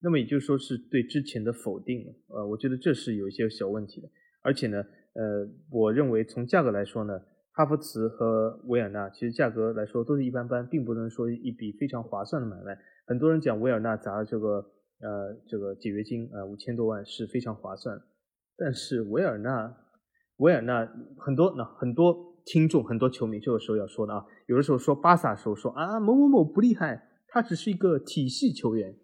[0.00, 2.02] 那么也就是说是对之前的否定。
[2.28, 4.08] 呃，我觉得这是有一些小问题的。
[4.40, 4.78] 而且呢，
[5.12, 7.20] 呃，我认为从价格来说呢，
[7.52, 12.78] 哈弗茨和维尔纳其实价格来说都是一般般，并不能说一笔非常划算的买卖。
[13.06, 14.64] 很多人讲维尔纳砸了这个
[15.00, 18.00] 呃这个解约金呃五千多万是非常划算，
[18.56, 19.76] 但是维尔纳
[20.38, 22.27] 维尔纳很多那很多。
[22.50, 28.96] 听众很多球迷这个时候要说的啊，有的时候说巴萨时候说啊某某某不厉害，他只是一个体系球员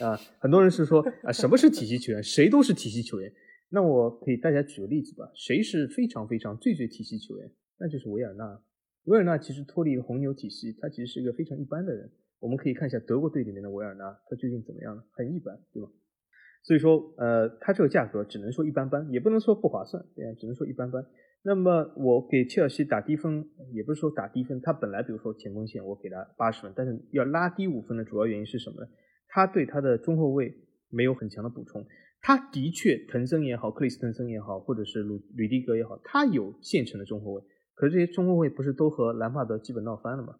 [0.00, 0.18] 啊。
[0.40, 2.20] 很多人是说啊什么是体系球员？
[2.20, 3.32] 谁都是体系球员。
[3.70, 7.48] 那我可以大家举个例子吧，谁是非常非常最最体系球员？
[7.78, 8.60] 那就是维尔纳。
[9.04, 12.10] 维尔纳其实脱离了红牛体系，他其实是一个非常一般的人。
[12.40, 15.02] 我们可以看一下德国队里面的维尔纳，他究竟怎么样呢？
[15.12, 15.88] 很一般，对吧？
[16.64, 21.04] 所以说，呃，它这个价格只能说一般般，也不能说不划算，对呀，只能说一般般。
[21.42, 28.88] 那么我给切尔西打低分，也不是说打低分，他本来比如说前锋线我给他八十分，但是要拉低五分的主要原因是什么呢？
[29.28, 30.52] 他对他的中后卫
[30.90, 31.86] 没有很强的补充。
[32.20, 37.42] 他的确，滕森也好，克里斯滕森也好，或者是鲁吕迪格也好，他有现成的中后卫，
[37.74, 40.34] 可是这些中后卫不是都和兰帕德基本闹翻了吗？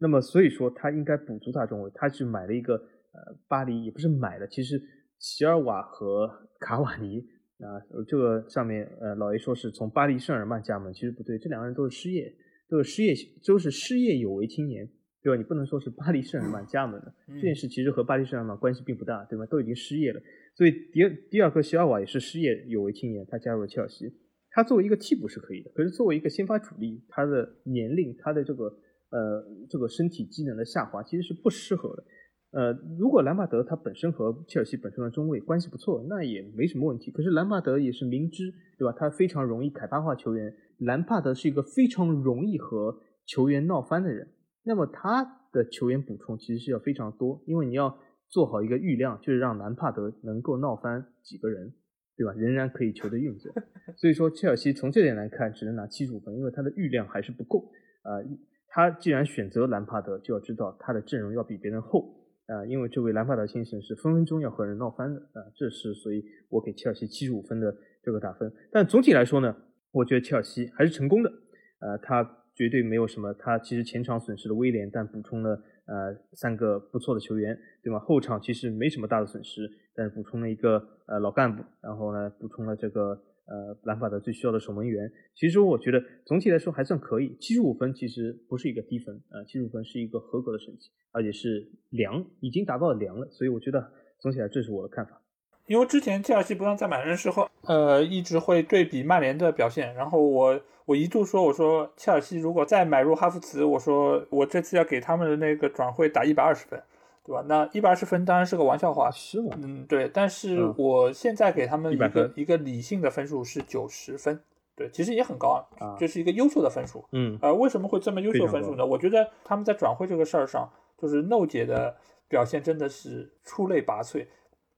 [0.00, 4.80] 那么所以说他应该补足他中卫，他去买了一个呃巴黎也不是买了，其实
[5.18, 7.22] 席尔瓦和卡瓦尼
[7.58, 12.32] 啊，这个上面呃老爷说是从巴黎圣日耳曼加盟，其实不对，这两个人都是失业，
[12.68, 14.88] 都是失业都是失业有为青年，
[15.22, 15.36] 对吧？
[15.36, 19.44] 你不能说是巴黎圣日耳曼加盟的这件事，其实和巴黎圣日耳曼关系并不大，对吧？
[19.46, 20.20] 都已经失业了。
[20.54, 21.00] 所以迪
[21.30, 24.12] 迪尔克席尔瓦也是失业有为青年，他加入了切尔西。
[24.50, 28.64] 他作为一个替补是可以的，可是作为一个先发主力，他的年龄、他的这个
[29.10, 32.04] 呃这个身体机能的下滑其实是不适合的。
[32.50, 37.10] 呃，如果兰帕德他本身和切尔西本身的中卫关系不错，那也没什么问题。
[37.10, 38.94] 可是兰帕德也是明知对吧？
[38.98, 44.28] 他非常容易凯巴化球员，兰帕德是一个非常容易和球员闹翻的人。
[44.64, 47.98] 那么他的球员补充其实是要非常多，因为你要。
[48.30, 51.72] 做好一个预量，就是让兰帕德能够闹翻几个人，
[52.14, 52.34] 对吧？
[52.34, 53.50] 仍然可以球队运作。
[53.96, 57.72] 所以说，切尔西从这点来看，只能拿七十五分，因为他的预量还是不够。
[58.02, 58.20] 啊，
[58.68, 62.17] 他既然选择兰帕德，就要知道他的阵容要比别人厚。
[62.48, 65.20] 啊，因为这位兰帕德先生是分分钟要和人闹翻的。
[65.20, 68.52] 啊，这是所以我给切尔西七十五分的这个打分。
[68.72, 69.54] 但总体来说呢，
[69.92, 71.32] 我觉得切尔西还是成功的。
[71.80, 75.62] 呃，他绝对没有什么，他其实前场损失了威廉，但补充了。
[75.88, 77.98] 呃，三个不错的球员，对吗？
[77.98, 83.18] 后场其实没什么大的损失，但是补充了一个呃老干部，然后呢，补充了这个
[83.48, 85.10] 呃兰帕德最需要的守门员。
[85.34, 93.28] 其实我觉得总体来说还算可以，七十五分其实不是一个低分啊，七十五分是一个合格的成绩，而且是良，已经达到了良了。
[93.30, 93.90] 所以我觉得
[94.20, 95.20] 总体来这是我的看法。
[95.66, 99.94] 因为之前切尔西不让在买人时候，呃，一直会对比曼联的表现。
[99.94, 106.82] 然后我我一度说，我说切尔西如果再买入哈弗茨，我说我这次要给他们的那个转会打一百二十分，
[107.28, 107.44] 对吧？
[107.46, 109.50] 那一百二十分当然是个玩笑话，是吗？
[109.62, 110.08] 嗯，对。
[110.08, 114.40] 但是我现在给他们一个一个理性的分数是九十分，
[114.74, 117.04] 对，其实也很高啊，这是一个优秀的分数。
[117.12, 118.86] 嗯，呃，为什么会这么优秀分数呢？
[118.86, 120.66] 我觉得他们在转会这个事儿上，
[120.96, 121.94] 就是 no 姐的
[122.28, 124.26] 表现真的是出类拔萃。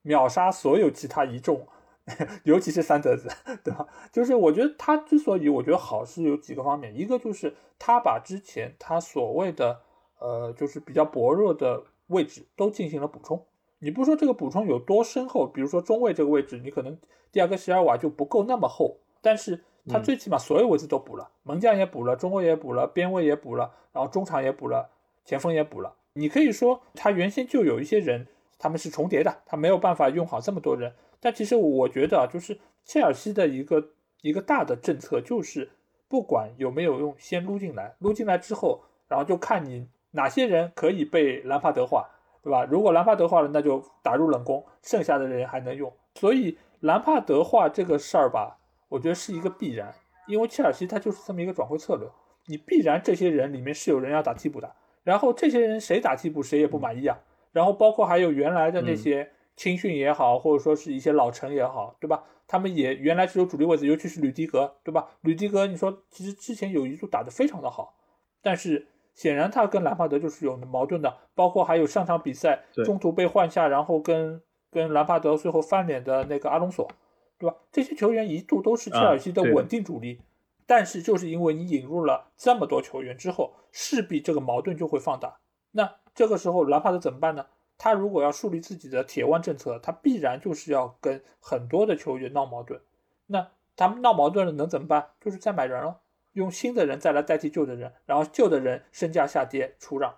[0.03, 1.65] 秒杀所有其他一众，
[2.45, 3.29] 尤其是三德子，
[3.63, 3.87] 对吧？
[4.11, 9.79] 就是我觉得他之所以我觉得好是有几个方面，一个就是他把之前他所谓的
[10.19, 13.45] 呃就是比较薄弱的位置都进行了补充。
[13.81, 16.97] 你不说这个补充有多深厚，比如说中卫这个位置，你可能
[17.33, 24.91] 第二个席尔瓦就不够那么厚，但是他最起码所有位置都补了，门将也补了，中卫也补了，边卫也补了，然后中场也补了，
[25.25, 25.95] 前锋也补了。
[26.13, 28.27] 你可以说他原先就有一些人。
[28.63, 30.93] 他们是重叠的，他没有办法用好这么多人。
[31.19, 33.83] 但其实我觉得，就是切尔西的一个
[34.21, 35.71] 一个大的政策，就是
[36.09, 42.09] 不管有没有用，先撸进来，撸进来之后，然后就看你哪些人可以被兰帕德化，
[42.43, 42.65] 对吧？
[42.65, 45.93] 如果兰帕德化了，那就打入冷宫，剩下的人还能用。
[46.15, 48.59] 所以兰帕德化这个事儿吧，
[48.89, 49.95] 我觉得是一个必然，
[50.27, 52.09] 因为切尔西他就是这么一个转会策略，
[52.47, 54.73] 你必然这些人里面是有人要打替补的，
[55.05, 57.19] 然后这些人谁打替补谁也不满意啊。
[57.53, 62.25] 然后包括还有原来的那些青训也好，或者说是一些老臣也好，对吧？
[62.47, 65.09] 他们也原来是有主力位置，尤其是吕迪格，对吧？
[65.21, 67.95] 吕迪格，你说其实之前有一度打得非常的好，
[68.43, 68.89] 但是
[69.21, 71.15] 显然他跟兰帕德就是有矛盾的。
[71.35, 74.41] 包括还有上场比赛中途被换下，然后跟
[74.71, 76.91] 跟兰帕德最后翻脸的那个阿隆索，
[77.37, 77.55] 对吧？
[77.71, 80.23] 这些球员一度都是切尔西的稳定主力，
[80.67, 85.37] 但是就是因为你引入了这么多球员之后，势必这个矛盾就会放大。
[85.73, 87.45] 那这个时候兰帕德怎么办呢？
[87.77, 92.81] 他如果要树立自己的铁腕政策，他必然就是要跟很多的球员闹矛盾。
[93.27, 95.09] 那他们闹矛盾了能怎么办？
[95.21, 95.99] 就是再买人了，
[96.33, 100.17] 用新的人再来代替旧的人，然后旧的人身价下跌出让，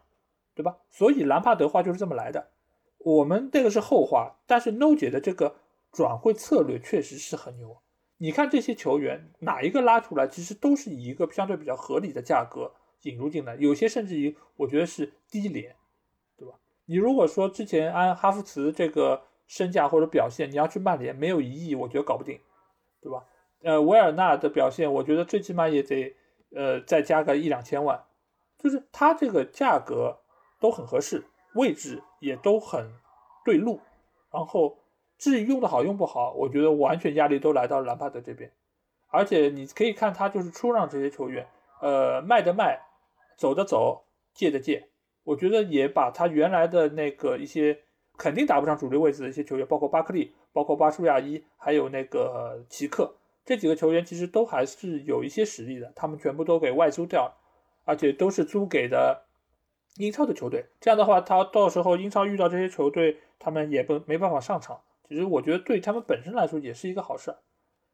[0.55, 0.79] 对吧？
[0.91, 2.51] 所以兰帕德话就是这么来的。
[2.99, 5.57] 我们这个是后话，但是 No 姐的这个
[5.91, 7.79] 转会策略确实是很牛。
[8.19, 12.73] 你看这些球员哪一个拉出来，其实都是以一个相对比较合理的价格。
[13.03, 15.75] 引入进来，有些甚至于我觉得是低廉，
[16.37, 16.55] 对吧？
[16.85, 22.39] 你如果说之前按哈弗茨这个身价或者表现，你要去曼联没有一亿，我觉得搞不定，
[23.01, 23.25] 对吧？
[23.63, 26.15] 呃，维尔纳的表现，我觉得最起码也得
[26.55, 28.03] 呃再加个一两千万，
[28.59, 30.19] 就是他这个价格
[30.61, 32.93] 都很合适，位置也都很
[33.45, 33.81] 对路，
[34.31, 34.79] 然后
[35.19, 38.51] 至于用的好用不好，我觉得完全压力都来到兰帕德这边，
[39.09, 41.47] 而且你可以看他就是出让这些球员，
[41.81, 42.81] 呃，卖的卖。
[43.35, 44.05] 走的走，
[44.35, 44.89] 借的借，
[45.25, 47.81] 我觉得也把他原来的那个一些
[48.17, 53.13] 肯定打不上主力位置的一些球员，包括巴克利，包括巴舒亚伊，还有那个奇克
[53.45, 55.93] 这几个球员，其实都还是有一些实力的。
[55.97, 57.35] 他们全部都给外租掉，
[57.85, 59.25] 而且都是租给的
[59.97, 60.67] 英超的球队。
[60.81, 64.81] 这样的话，他到时候英超遇到这些球队，他们也不没办法上场。
[65.09, 67.35] 其实我觉得对他们本身来说也是一个好事，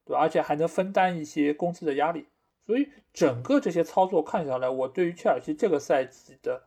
[0.05, 0.21] 对吧？
[0.21, 2.27] 而且还能分担一些工资的压力。
[2.67, 6.63] 所以整个这些操作看下来，我对于切尔西这个赛季的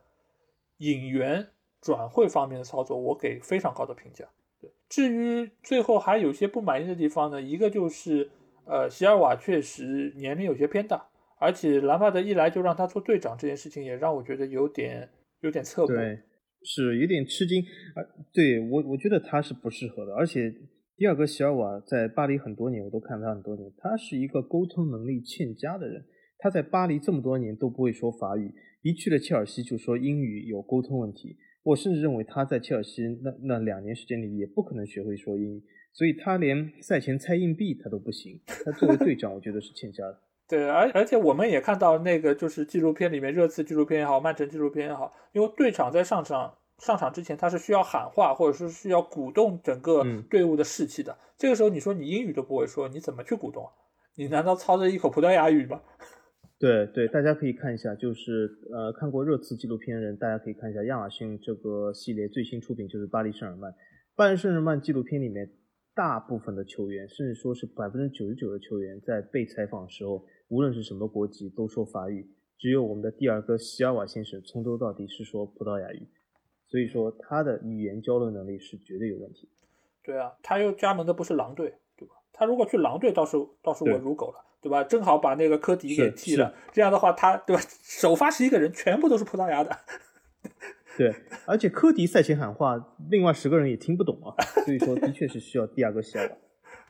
[0.78, 1.48] 引援
[1.80, 4.26] 转会方面的操作，我给非常高的评价。
[4.60, 8.30] 对，至于最后还有些不满意的地方呢，一个就是
[8.66, 11.08] 呃，席尔瓦确实年龄有些偏大，
[11.38, 15.08] 而且兰帕德一来就让他做队长，这件事情也让我觉得有点
[15.40, 15.88] 有点侧目。
[15.88, 16.18] 对，
[16.62, 17.60] 是有点吃惊。
[17.60, 17.98] 啊，
[18.32, 20.52] 对我我觉得他是不适合的，而且。
[20.94, 23.72] 第二个席尔瓦在巴黎很多年，我都看他很多年。
[23.78, 26.04] 他是一个沟通能力欠佳的人。
[26.38, 31.36] 他在巴黎这么多年都不会说法语，一去了切尔西就说英语有沟通问题。
[31.64, 35.62] 我甚至认为他在切尔西那那两年时间里也不可能学会说英语，
[35.92, 38.40] 所以他连赛前猜硬币他都不行。
[38.64, 40.18] 他作为队长，我觉得是欠佳的。
[40.48, 46.54] 对，而而且我们也看到那个就是纪录片里面，热刺纪录片也好，曼城纪录片也好，因为队长在上场。
[46.78, 51.16] 上场之前他是需要喊话，或者是需要鼓动整个队伍的士气的。
[51.38, 53.70] 这个时候你说你英语都不会说，你怎么去鼓动啊？
[54.16, 55.80] 你难道操着一口葡萄牙语吗？
[56.58, 63.72] 对对，大家可以看一下，就是呃看过热刺纪录片的人，大家可以看一下亚马逊这个系列最新出品就是巴黎圣日耳曼。
[64.16, 65.48] 巴黎圣日耳曼纪录片里面，
[65.94, 72.30] 大部分的球员，甚至说是百分之九十九的球员，在被采访的时候，无论是什么国籍，都说法语。
[72.58, 76.06] 只有我们的第二个席尔瓦先生从头到底是说葡萄牙语。
[76.68, 79.46] 所以说他的语言交流能力是绝对有问题。
[80.02, 82.14] 对啊，他又加盟的不是狼队，对吧？
[82.32, 84.82] 他如果去狼队，倒是倒是我如狗了，对吧？
[84.82, 87.62] 正好把那个科迪给替了，这样的话他对吧？
[87.82, 89.70] 首发十一个人全部都是葡萄牙的。
[90.96, 91.14] 对，
[91.46, 94.34] 而且科迪赛前喊话，另外十个人也听不懂啊。
[94.64, 96.36] 所以说的确是需要第二个希尔瓦，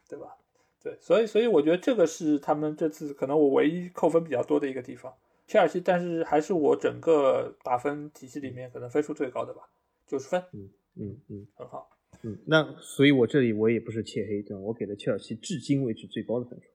[0.09, 0.37] 对吧？
[0.83, 5.13] 对，所以所以我觉得这个是他们这次可能我唯一扣分比较多的一个地方。
[5.47, 9.63] 切尔西，但是还是我整个打分体系里面可能分数最高的吧，
[10.07, 10.43] 九十分。
[10.53, 11.91] 嗯嗯嗯，很好。
[12.23, 16.67] 嗯，那所以，我这里我也不是切黑，对我给了切尔西至今为止最高的分数。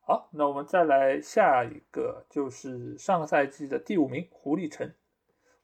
[0.00, 4.92] 好，那我们再来下一个，就是上个赛季的第五名胡立成。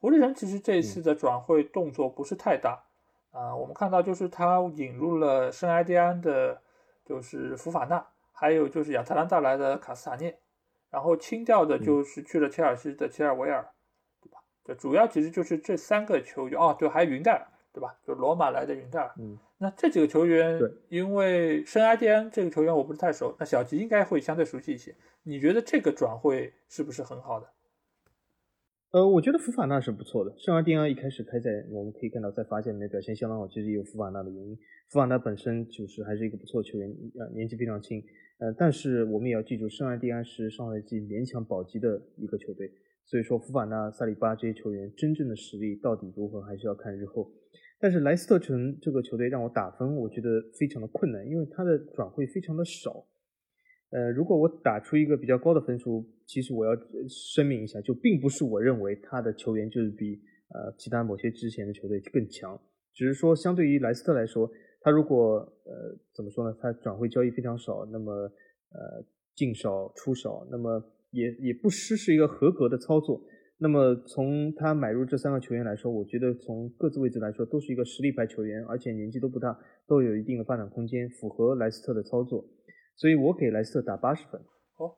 [0.03, 2.83] 胡立成其实这一次的转会动作不是太大
[3.31, 6.61] 啊，我们看到就是他引入了圣埃蒂安的，
[7.05, 10.37] 就是福法纳，还有就是亚特兰大来的卡斯塔涅。
[10.91, 13.65] 然后清掉的就是去了切尔西的切尔维尔，
[14.21, 14.41] 对吧？
[14.65, 17.97] 这主要其实就是这三个球员哦，对，还有云盖尔，对吧？
[18.05, 19.11] 就罗马来的云盖尔。
[19.19, 24.95] 嗯，那这几个球员，因为圣埃蒂安这个球员我不是太熟，那小吉应该会相对熟悉一些。
[25.23, 27.49] 你觉得这个转会是不是很好的？
[28.93, 30.35] 呃，我觉得福法纳是不错的。
[30.37, 34.55] 圣埃蒂安一开始开在，我们可以看到在法甲里面表现相当好，其实也有福法纳的原因。
[34.91, 38.05] 福法纳本身就是还是一个不错的球员，呃，年纪非常轻。
[38.37, 42.71] 呃，但是我们也要记住，圣安蒂安是上赛季勉强保级的一个球队，
[43.07, 47.33] 所以说福法纳、萨里巴这些球员真正的实力到底如何，还是要看日后。
[47.81, 50.29] 但是莱斯特城这个球队让我打分，我觉得
[50.61, 53.07] 非常的困难，因为他的转会非常的少。
[53.93, 56.73] 呃，如果我打出一个比较高的分数，其实我要
[57.09, 60.19] 声明一下，就并不是我认为他的球员就是比
[60.49, 62.59] 呃其他某些之前的球队更强，
[62.95, 64.51] 只是说相对于莱斯特来说。
[64.85, 66.57] 他如果呃怎么说呢？
[66.61, 69.05] 他转会交易非常少，那么呃
[69.37, 70.83] 进少出少，那么
[71.13, 73.23] 也也不失是一个合格的操作。
[73.59, 82.45] 那么从他买入这三个球员来说，我觉得从各自位置来说都是一个实力派球员，而且年纪都不大，都有一定的发展空间，符合莱斯特的操作。
[82.97, 84.41] 所以我给莱斯特打八十分。
[84.79, 84.97] 哦，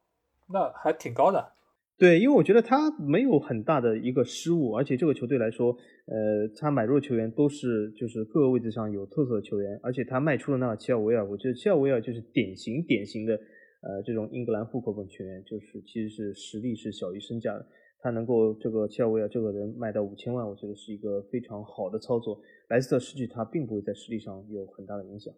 [0.52, 1.52] 那还挺高的。
[1.96, 5.70] 对，因为我觉得他没有很大的一个失误，而且这个球队来说，
[6.06, 17.64] 呃，他买入的球员都是就是各个位置上有特色的球员，而且他卖出了那个切尔维尔，我觉得齐奥维尔就是典型典型的呃这种英格兰户口本球员，就是其实是实力是小于身价的，
[18.00, 22.40] 他能够这个切尔维尔这个人卖到五千万，我觉得是一个非常好的操作。
[22.70, 25.32] 莱斯特失去他并不会在实力上有很大的影响。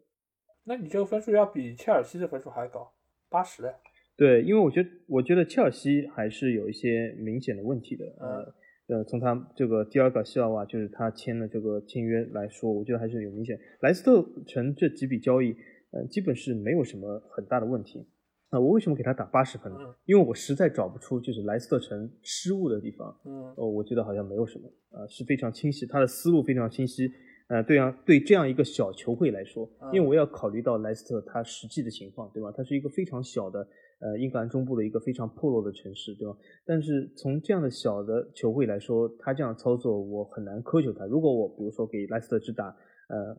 [0.69, 2.93] 那你这个分数要比切尔西的分数还高，
[3.31, 3.73] 八十嘞。
[4.17, 8.05] 对，因为我觉得，我觉得切尔西还是有一些明显的问题的。
[8.19, 8.55] 呃，
[8.89, 13.57] 呃，从他这个第二个希尔瓦，就是他签的这个签约来说，我觉得还是有明显。
[13.81, 15.55] 莱斯特城这几笔交易，
[15.93, 18.05] 呃，基本是没有什么很大的问题。
[18.49, 19.79] 啊，我为什么给他打八十分呢？
[20.05, 23.17] 因为我实在找不出就是莱斯特城失误的地方。
[23.25, 27.09] 嗯，哦，我觉得好像没有什么，啊，是非常清晰，他的思路非常清晰。
[27.49, 32.53] 呃，对啊，对这样一个小球会来说，因为我要考虑到莱斯特他实际的情况，对吧？
[32.57, 33.67] 它是一个非常小的。
[33.99, 36.37] 呃，英格兰中部的一个非常破落的城市，对吧？
[36.67, 41.07] 但是从这样的小的球会来说，他这样操作我很难苛求他。
[41.07, 42.67] 如果我比如说给莱斯特只打
[43.09, 43.35] 呃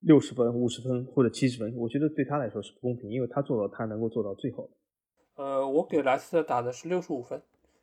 [0.00, 4.70] 六十分、五十分或者七十分，我觉得对他来说是不公平，因为他做到他能够做到最好的。
[5.44, 7.42] 呃，我给莱斯特打的是六十五分，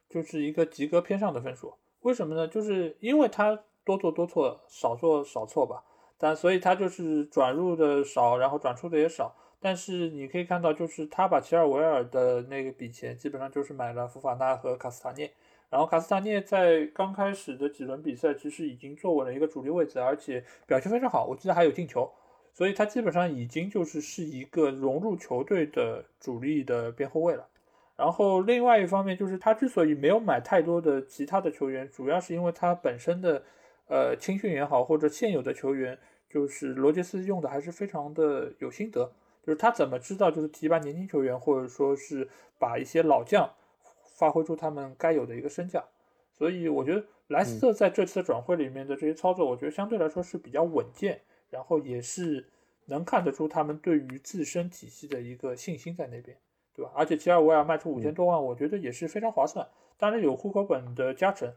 [0.09, 1.76] 就是一个及格偏上的分数。
[2.01, 2.47] 为什么呢？
[2.47, 5.84] 就是因为他多做多错，少做少错吧。
[6.18, 9.36] 但所以他就是转入的少，然后转出的也少。
[9.62, 15.32] 但是你可以看到，就是他把齐尔维尔的那个笔钱，基本上就是买了福法纳和卡斯塔涅。
[15.70, 21.26] 然后卡斯塔涅在刚开始的几轮比赛，其实已经坐稳了一个主力位置，而且表现非常好。
[21.26, 22.10] 我记得还有进球，
[22.54, 27.48] 所以他基本上已经就是是一个融入球队的主力的边后卫了。
[27.98, 33.42] 然后另外一方面就是他之所以没有买太多的其他的球员，主要是因为他本身的
[33.88, 35.98] 呃青训也好，或者现有的球员，
[36.30, 39.12] 就是罗杰斯用的还是非常的有心得。
[39.44, 42.28] 就是他怎么知道就是提拔年轻球员，或者说是
[42.58, 43.48] 把一些老将
[44.18, 45.84] 发挥出他们该有的一个身价，
[46.32, 51.22] 所以我觉得莱斯特在这次转会里面的这些操作，我觉得相对来说是比较稳健，
[51.52, 52.44] 然后也是
[52.86, 56.36] 能看得出他们对于自身体系的一个信心在那边，
[56.74, 56.92] 对吧？
[56.96, 59.68] 而且吉尔维尔卖出五千多万，我觉得也是非常划算。
[59.96, 61.54] 当然有户口本的加成，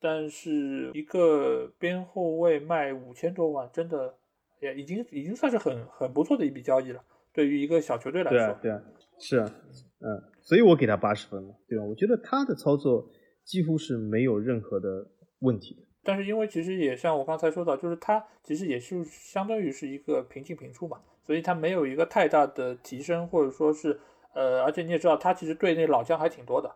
[0.00, 4.14] 但是一个边后卫卖五千多万，真的
[4.60, 7.04] 也已经已经算是很很不错的一笔交易了。
[7.32, 8.82] 对于一个小球队来说，对啊，对啊，
[9.18, 9.54] 是啊，
[10.00, 11.84] 嗯，所以我给他八十分嘛，对吧？
[11.84, 13.08] 我觉得他的操作
[13.44, 15.06] 几乎是没有任何的
[15.40, 15.86] 问题。
[16.02, 24.00] 但是因为其实也像我刚才说到，就是他其实也是相当于是一个平进平出嘛，所以他没有一个太大的提升，或者说是
[24.34, 26.74] 呃，而且你也知道，他其实对那老将还挺多的，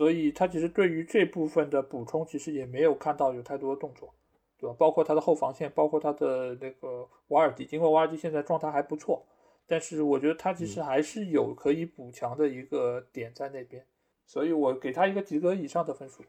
[0.00, 4.14] 所以他其实对于这部分的补充，其实也没有看到有太多的动作，
[4.58, 4.74] 对吧？
[4.78, 9.22] 包括他的后防线，包括他的那个瓦尔迪，尽管瓦尔迪现在状态还不错。
[9.66, 13.84] 但是我觉得他其实还是有可以补强的一个点在那边，
[14.24, 16.24] 所以我给他一个及格以上的分数。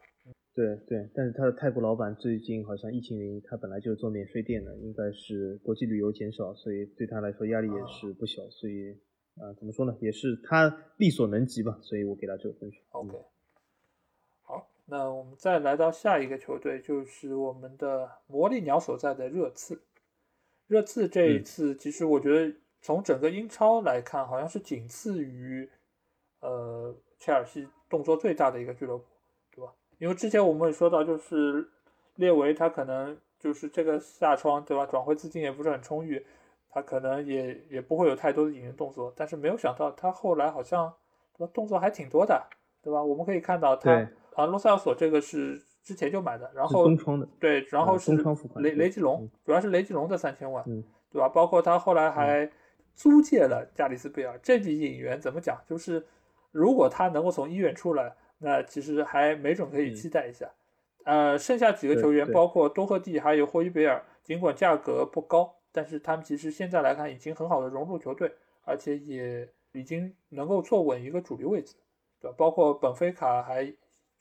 [0.54, 8.42] 对对，但是他的泰国老板最近好像疫情原因，他本来就是做免税店的，应该是国际旅游减少，所以对他来说压力也是不小。
[8.50, 8.92] 所以
[9.40, 10.68] 啊，怎么说呢，也是他
[10.98, 11.78] 力所能及吧。
[11.80, 12.76] 所以我给他这个分数。
[12.90, 13.31] OK，好，
[14.92, 19.80] 那我们再来到下一个球队，就是我们的魔力鸟所在的热刺。
[20.66, 22.54] 热刺这一次，其实我觉得。
[22.84, 25.70] 从整个英超来看，好像是仅次于，
[26.40, 29.04] 呃，切尔西动作最大的一个俱乐部，
[29.54, 29.72] 对吧？
[29.98, 31.64] 因为之前我们也说到，就是
[32.16, 34.84] 列维他可能就是这个下窗，对吧？
[34.84, 36.26] 转会资金也不是很充裕，
[36.68, 39.12] 他可能也也不会有太多的引援动作。
[39.14, 40.92] 但是没有想到，他后来好像，
[41.38, 41.52] 对吧？
[41.54, 42.44] 动作还挺多的，
[42.82, 43.00] 对吧？
[43.00, 46.88] 我们可以看到他啊，罗塞尔索这个是之前就买的，然后
[47.38, 48.16] 对，然后是
[48.56, 50.64] 雷雷吉隆，主要是雷吉隆的三千万，
[51.10, 51.28] 对吧？
[51.28, 52.50] 包括他后来还。
[52.94, 55.58] 租借了加里斯贝尔这笔引援怎么讲？
[55.66, 56.06] 就是
[56.50, 60.46] 如果他能够从医院出来，那其实还没准可以期待一下。
[61.04, 68.30] 呃，剩下几个球员，包括多赫蒂还有霍伊贝尔，尽管价格不高，但是他们其实现在来看已经很好的融入球队，
[68.66, 71.74] 而且也已经能够坐稳一个主力位置，
[72.20, 72.34] 对吧？
[72.36, 73.72] 包括本菲卡还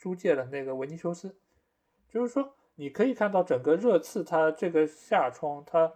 [0.02, 1.36] 租借了那个维尼修斯，
[2.10, 5.93] 就是说你可以看到整个热刺他这个下窗他。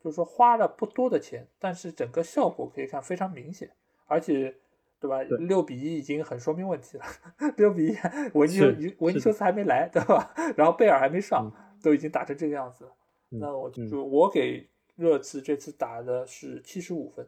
[0.00, 3.68] 就是说花了不多的钱，但是整个效果可以看非常明显，
[4.06, 4.54] 而且，
[5.00, 5.20] 对吧？
[5.40, 7.04] 六比一已经很说明问题了。
[7.58, 7.96] 六比一，
[8.34, 8.66] 维尼修
[9.00, 10.32] 维尼修斯还没来，对吧？
[10.56, 11.50] 然后贝尔还没上，
[11.82, 12.92] 都已经打成这个样子了。
[13.30, 17.26] 那我就我给热刺这次打的是七十五分，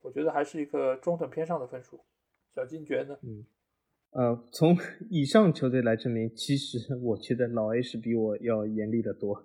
[0.00, 2.00] 我觉得还是一个中等偏上的分数。
[2.52, 3.18] 小金觉得呢？
[3.22, 3.46] 嗯，
[4.12, 4.76] 呃，从
[5.10, 9.44] 以上球队来证明，其实 我觉得老 A 是比我要严厉的多。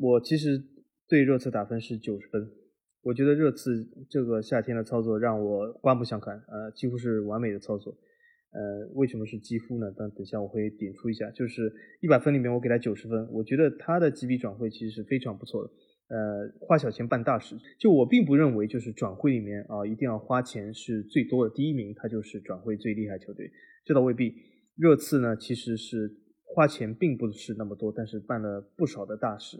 [0.00, 0.64] 我其实。
[1.08, 2.50] 对热刺打分是九十分，
[3.04, 7.96] 我觉得热刺这个夏天的操作让我刮目相看，呃，几乎是完美的操作。
[8.50, 9.86] 呃，为什么是几乎呢？
[9.96, 15.70] 但等下我会点出一下，就是一百分里面我给他九十分，我觉得他的几笔转会其实是非常不错的。
[16.08, 23.48] 呃，花小钱办大事，就我并不认为就是转会里面啊一定要花钱是最多的，第一名他就是转会最厉害球队，
[23.86, 24.34] 这倒未必。
[24.74, 26.12] 热刺呢其实是
[26.42, 29.56] 花钱并不是那么多，但是办了不少的大事。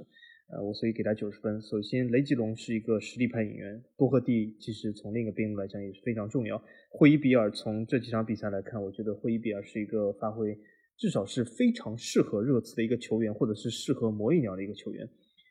[0.49, 1.61] 呃，我所以给他九十分。
[1.63, 6.61] 首先，雷吉隆是一个实力派演员，多赫蒂其实从另一个边路来讲也是非常重要。
[6.91, 10.57] 霍伊比尔从这几场比赛来看，我觉得霍伊比尔是一个发挥
[10.97, 15.09] 至少是非常适合热刺的一个球员，或者是适合魔力鸟的一个球员，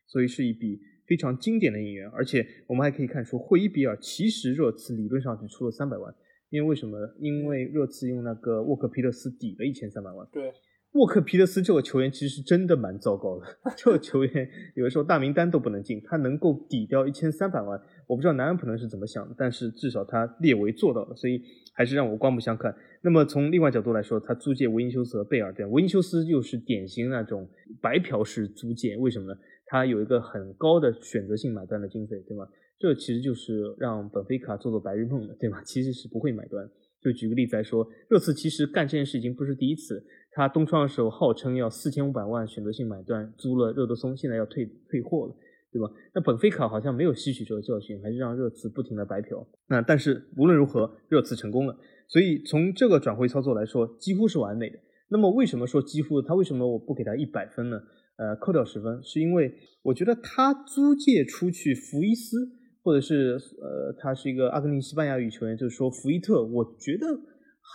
[0.07, 2.09] 所以是一笔非常经典的演员。
[2.09, 6.13] 而且我们还可以看出，霍伊比尔其实热刺理论上只出了三百万，
[6.55, 6.97] 因为为什么？
[7.19, 10.27] 因为热刺用那个沃克皮特斯抵了一千三百万。
[10.31, 10.51] 对。
[10.93, 13.45] 沃克皮特斯这个球员其实真的蛮糟糕的，
[13.75, 17.77] 这个球员有的时候大名单都不能进，他能够抵掉一千三百万，
[18.07, 21.41] 我不知道南安普能是怎么想的，但是至少他列为做到了，所以
[21.73, 22.73] 还是让我刮目相看。
[23.01, 27.45] 那么从另外角度来说，他租借维尼修斯和贝尔，对维尼修斯又是典型那种
[27.81, 29.37] 白嫖式租借，为什么呢？
[29.65, 32.47] 他有一个很高的选择性买断的经费，对吗？
[32.77, 35.61] 这其实就是让本菲卡做做白日梦的，对吧？
[35.63, 36.69] 其实是不会买断。
[37.01, 40.03] 就举个例子来说，热刺其实干这件事已经不是第一次。
[40.31, 45.35] 他东窗的时候号称要四千五百万选择性买断租了热德松，现在要退退货了，
[45.71, 45.89] 对吧？
[46.13, 49.47] 那本菲卡好像没有吸取这个教训，还是让热刺不停的白嫖。
[49.67, 51.77] 那但是无论如何，热刺成功了，
[52.09, 54.77] 所以从这个转会操作来说，几乎是完美的。
[55.09, 56.21] 那么为什么说几乎？
[56.21, 57.79] 他为什么我不给他一百分呢？
[58.17, 59.53] 呃，扣掉十分，是因为
[59.83, 62.51] 我觉得他租借出去福伊斯。
[62.85, 67.07] 或者是呃，他是一个阿根廷西班牙语球员，就是说福伊特，我觉得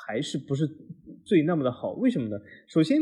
[0.07, 0.65] 还是不是
[1.25, 1.95] 最那么的好。
[1.95, 2.39] 为什么呢？
[2.69, 2.97] 首先，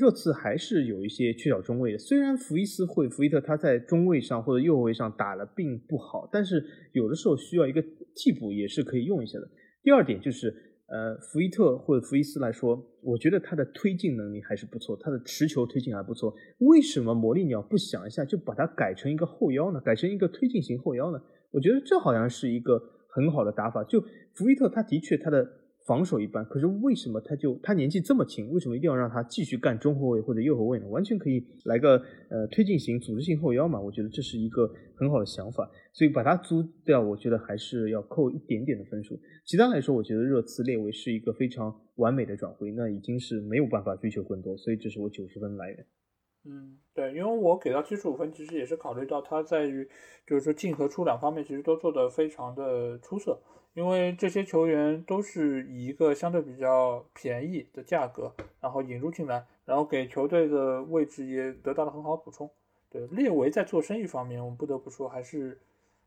[0.00, 1.98] 热刺还是有一些缺少中卫的。
[1.98, 7.84] 虽然福伊斯会福伊特他在中卫上或者右后卫上打了并不好，但是有的时候需要一个
[8.14, 9.46] 替补也是可以用一下的。
[9.82, 10.70] 第二点就是。
[10.86, 16.34] 呃，福伊特或者福伊斯来说，我觉得他的推进能力还是不错，他的持球推进还不错。
[16.58, 19.80] 为什么魔力鸟不想一下就把它改成一个后腰呢？
[19.80, 21.20] 改成一个推进型后腰呢？
[21.50, 23.82] 我觉得这好像是一个很好的打法。
[23.84, 24.00] 就
[24.34, 25.63] 福伊特，他的确他的。
[25.86, 30.88] 防守一般，可是为什么他就他年纪这么轻，为什么一定要让他继续干中后卫或者右后卫呢？
[30.88, 33.78] 完全可以来个呃推进型、组织性后腰嘛？
[33.78, 34.66] 我觉得这是一个
[34.96, 39.20] 很好的想法，所以把他租掉，我觉得还是要扣一点点的分数。
[39.44, 45.86] 其他来说，我觉得热刺列维是一个非常完美的转会，那已经是没有办法追求更多，所以这是我九十分来源。
[46.46, 49.86] 嗯，对，因为我给到七十五分，其实也是考虑到他在于
[50.26, 53.38] 就是说进和出两方面，其实都做得非常的出色。
[53.74, 62.48] 因为这些球员都是以一个相对比较便宜的价格，然后引入进来，然后给球队的位置也得到了很好补充。
[62.88, 65.60] 对，列维在做生意方面，我们不得不说还是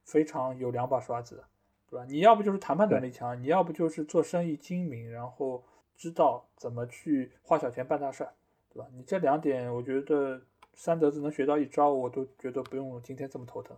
[0.06, 1.44] 非常有两把刷子的，
[1.90, 2.06] 对吧？
[2.10, 5.62] 你要不就是谈判能力强，你要不就是做生意精明，然后
[5.98, 8.32] 知道怎么去花小钱办大事儿，
[8.74, 8.88] 对吧？
[8.94, 10.42] 你这两点，我觉得
[10.74, 13.76] 三德子能学到一招，我都觉得不用今天这么头疼。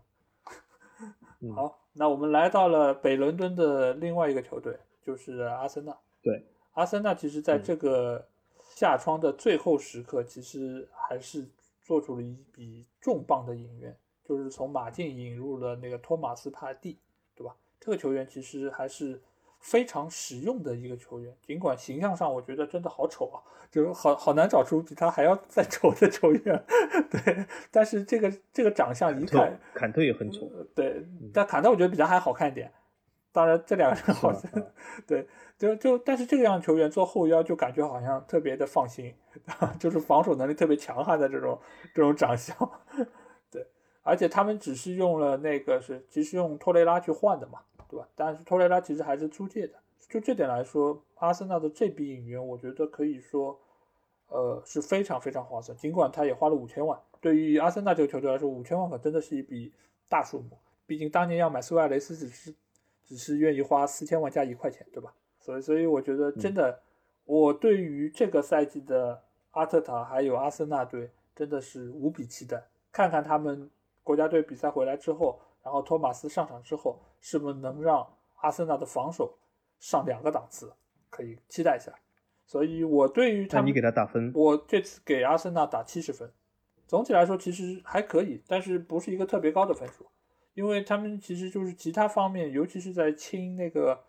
[1.56, 4.74] 好，那我们来到了北伦敦的另外一个球队，
[5.06, 5.94] 就是阿森纳。
[6.22, 6.42] 对，
[6.72, 8.26] 阿森纳其实在这个
[8.62, 11.46] 夏窗的最后时刻，其实还是
[11.82, 13.94] 做出了一笔重磅的引援，
[14.24, 16.98] 就是从马竞引入了那个托马斯帕蒂，
[17.36, 17.54] 对吧？
[17.82, 19.20] 这个球员其实还是。
[19.60, 23.38] 非常实用的一个球员，尽管形象上我觉得真的好丑啊，
[23.70, 26.64] 就是好好难找出比他还要再丑的球员。
[27.12, 30.50] 对，但是这个这个长相一看，坎特也很丑。
[30.74, 32.72] 对，但坎特我觉得比他还好看一点。
[33.32, 34.52] 当然，这两个人好像
[35.06, 39.14] 对，就就但是这个样球员做后腰就感觉好像特别的放心，
[39.78, 41.60] 就是防守能力特别强悍的这种
[41.94, 42.58] 这种长相。
[43.52, 43.68] 对，
[44.02, 47.60] 而且他们只是用了那个是，其实用托雷拉去换的嘛。
[47.90, 48.08] 对吧？
[48.16, 49.74] 但是托雷拉其实还是租借的，
[50.08, 53.60] 就这点来说，阿森纳的这笔引援，我觉得可以说，
[54.28, 55.76] 呃，是非常非常划算。
[55.76, 59.74] 尽管他也花了五千万，对于阿森纳这个球队来说，五千万可真的是一笔
[60.08, 60.58] 大数目。
[60.86, 62.54] 毕竟当年要买苏亚雷斯，只是
[63.04, 65.12] 只是愿意花四千万加一块钱，对吧？
[65.40, 66.80] 所以，所以我觉得真的，
[67.26, 73.70] 我对于这个赛季的阿特塔还有阿森纳队真的是无比期待，看看他们
[74.04, 75.40] 国家队比赛回来之后。
[75.64, 78.08] 然后托马斯上场之后，是不是能让
[78.42, 79.38] 阿森纳的防守
[79.80, 80.72] 上两个档次？
[81.10, 81.94] 可以期待一下。
[82.46, 86.32] 所以我对于他，你给他打分，我这次给阿森纳打七十分。
[86.88, 90.06] 总体来说其实还可以，但是不是一个特别高的分数，
[90.56, 94.00] 因为他们其实就是其他方面，尤其是在清那个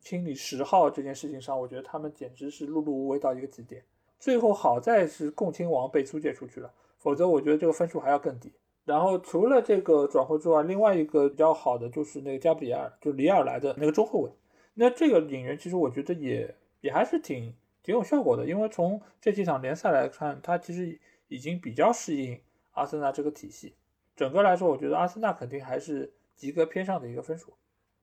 [0.00, 3.82] 清理十号这件事情上，我觉得他们简直是碌碌无为到一个极点。
[4.20, 8.52] 最后好在是共青王被租借出去了，否则我觉得这个分数还要更低。
[8.90, 14.32] 然后除了这个转会之外，另外一个比较好的就是那个加布里尔，就里尔来的那个中后卫。
[14.74, 22.40] 那这个引援其实我觉得也也还是挺挺有效果的，因为从这几场联赛来看，他其实已经比较适应
[22.72, 23.76] 阿森纳这个体系。
[24.16, 27.52] 整个来说，我觉得阿森纳肯定还是及格偏上的一个分数。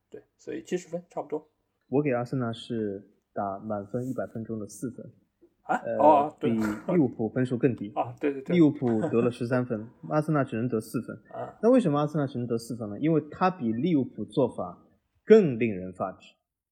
[0.10, 1.46] 对，所以七十分差不多。
[1.90, 5.12] 我给阿森纳是打满分一百分中的四分。
[5.68, 6.50] 啊，哦，比
[6.94, 11.58] 利物浦分数更低啊，对对对，利物浦得了十三分，阿森纳只能得四分 啊。
[11.62, 12.98] 那为什么阿森纳只能得四分呢？
[13.00, 14.78] 因为他比利物浦做法
[15.26, 16.20] 更令人发指。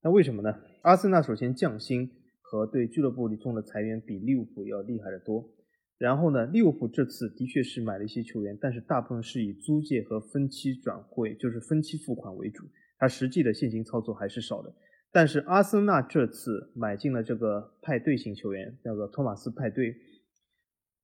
[0.02, 0.56] 那为什么呢？
[0.84, 2.10] 阿森纳首先降薪
[2.42, 5.50] 和对俱乐部里中的裁员比利物浦要厉害得多。
[5.98, 12.66] 然后呢，利物浦这次的确是买了一些球员，但是大部分是以租借和分期转会，就是分期付款为主，
[12.98, 14.74] 它实际的现金操作还是少的。
[15.16, 19.96] 但是阿森纳这次买进了这个派对型球员，那个托马斯派对，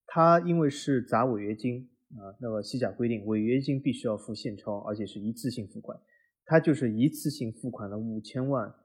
[0.06, 5.98] 他因为是砸违约金啊，那个西甲规定违约金必须要付现钞，而且是一次性付款，
[6.44, 8.76] 他就是一次性付款了五千万，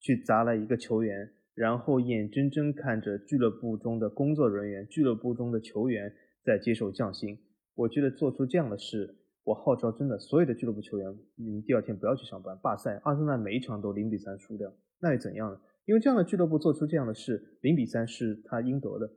[0.00, 6.12] 去砸了一个球员，然后眼睁睁看着俱乐部中的工作人员、俱乐部中的球员
[6.44, 7.38] 在接受降薪，
[7.76, 9.14] 我觉得做出这样的事，
[9.46, 13.00] 我号召真的所有的俱乐部球员，你们第二天不要去上班罢赛。
[13.04, 15.60] 阿森纳每一场都零比三输掉，那又怎样呢？
[15.84, 19.08] 因为这样的俱乐部做出这样的事，零比三是他应得的。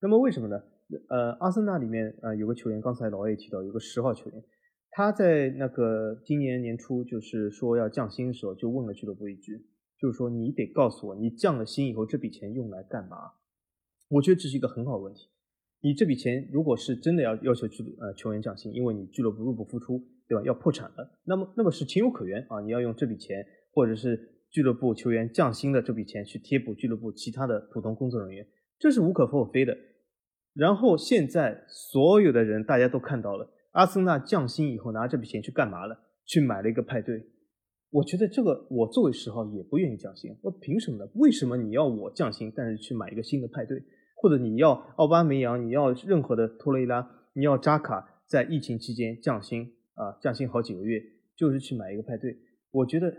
[0.00, 0.62] 那么为什么呢？
[1.08, 4.44] 呃，阿森纳里面呃有个球员，刚才老 A 提到有个十号球员，
[4.92, 9.66] 他在那个今年年初就是说要降薪的时候，就问了俱乐部一句，
[9.98, 13.32] 就是说你得告诉我，你降了薪以后这笔钱用来干嘛？
[14.10, 15.28] 我觉得这是一个很好的问题。
[15.82, 20.42] 你这笔钱如果是真的要要求俱呃球员降薪，因为你俱乐部入不敷出，对吧？
[20.44, 22.60] 要破产了，那么那么是情有可原啊。
[22.60, 24.16] 你要用这笔钱，或者是
[24.48, 28.46] 俱乐部球员降薪的这笔钱去贴补俱乐部其他的普通工作人员，
[28.78, 29.76] 这是无可厚非的。
[30.54, 35.98] 然后现在所有的人大家都看到了，阿森纳降薪以后拿这笔钱去干嘛了？
[36.24, 37.26] 去买了一个派对。
[37.90, 41.10] 我觉得这个我作为十号也不愿意降薪，我凭什么呢？
[41.16, 43.82] 为什么你要我降薪，但是去买一个新的派对？
[44.22, 51.02] 或者你要奥巴梅扬，你要任何的托雷拉，你要扎卡在疫情期间降薪啊，降薪好几个月，
[51.34, 52.38] 就是去买一个派对。
[52.70, 53.12] 我觉得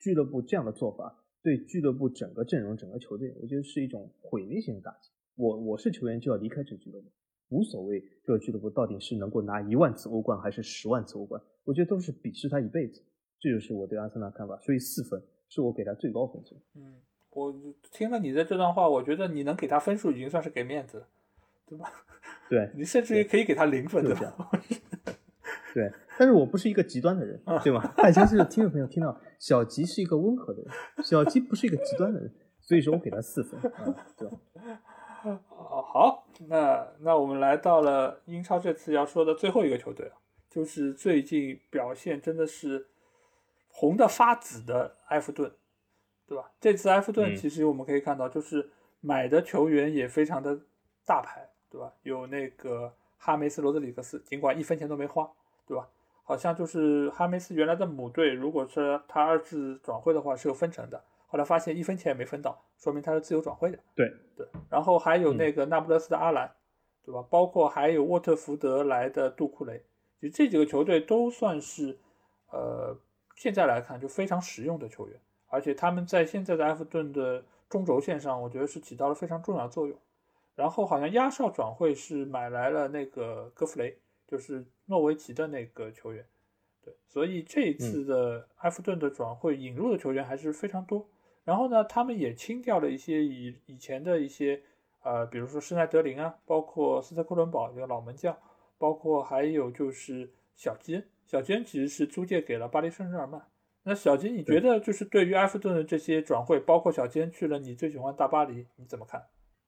[0.00, 5.10] 俱乐部这样的做法，对俱乐部整个阵容、整个球队，我觉得是一种毁灭性的打击。
[5.36, 7.06] 我我是球员就要离开这个俱乐部，
[7.50, 13.00] 无所谓这个俱乐部到底是能够拿一万次欧冠还是十万次欧冠，我觉得都是鄙视他一辈子。
[13.38, 16.56] 这就是我对阿森纳看法，所以四分是我给他最高分数。
[16.74, 17.00] 嗯。
[17.34, 17.54] 我
[17.90, 21.06] 听了你的这段话，我觉得你能给他分数已经算是给面子了，
[21.66, 21.92] 对吧？
[22.48, 24.14] 对你甚至于可以给他零分的。
[25.74, 27.92] 对，但是我不是一个极端的人，对吧？
[27.96, 30.70] 大家是听众朋友听到，小吉是一个温和的人，
[31.02, 33.60] 小吉不是一个极端的人，所以说我给他四分，
[34.16, 34.38] 对吧？
[35.24, 40.12] 哦，好，那那我们来到了英超这次要说的最后一个球队
[40.48, 42.86] 就是最近表现真的是
[43.68, 45.50] 红的发紫的埃弗顿。
[46.26, 46.50] 对吧？
[46.60, 48.70] 这次埃弗顿其实我们可以看到，就是
[49.00, 50.58] 买的球员也非常的
[51.04, 51.92] 大牌，对吧？
[52.02, 55.30] 有那个哈梅斯·罗德里格斯，尽管一分钱都没花，
[55.66, 55.88] 对吧？
[56.26, 63.78] 好像就是哈梅斯原来的母队，如果是他二次转会的话是有分成的，后来发现一分钱也没分到，说明他是自由转会的。
[63.94, 64.46] 对对。
[64.70, 66.50] 然后还有那个那不勒斯的阿兰，
[67.04, 67.22] 对吧？
[67.28, 69.82] 包括还有沃特福德来的杜库雷，
[70.22, 71.98] 就这几个球队都算是
[72.50, 72.96] 呃
[73.36, 75.20] 现在来看就非常实用的球员。
[75.48, 79.96] 而且他们在现在的埃弗顿的中轴线上，我觉得是起到了非常重要的作用。
[80.56, 86.24] 然后好像压哨转会是买来了那个戈弗雷，就是诺维奇的那个球员。
[86.80, 91.08] 对，所以这一次的埃弗顿的转会引入的球员还是非常多。
[91.42, 94.62] 然后呢，他们也清掉了一些以以前的一些
[95.02, 98.36] 呃，比如说施奈德林啊，包括斯特克伦堡一个老门将，
[98.78, 101.04] 包括还有就是小基恩。
[101.26, 103.42] 小基恩其实是租借给了巴黎圣日耳曼。
[103.86, 109.20] 那小金，你觉得就是对于埃弗顿的这些转会，包括小金去了你最喜欢大巴黎，你怎么看？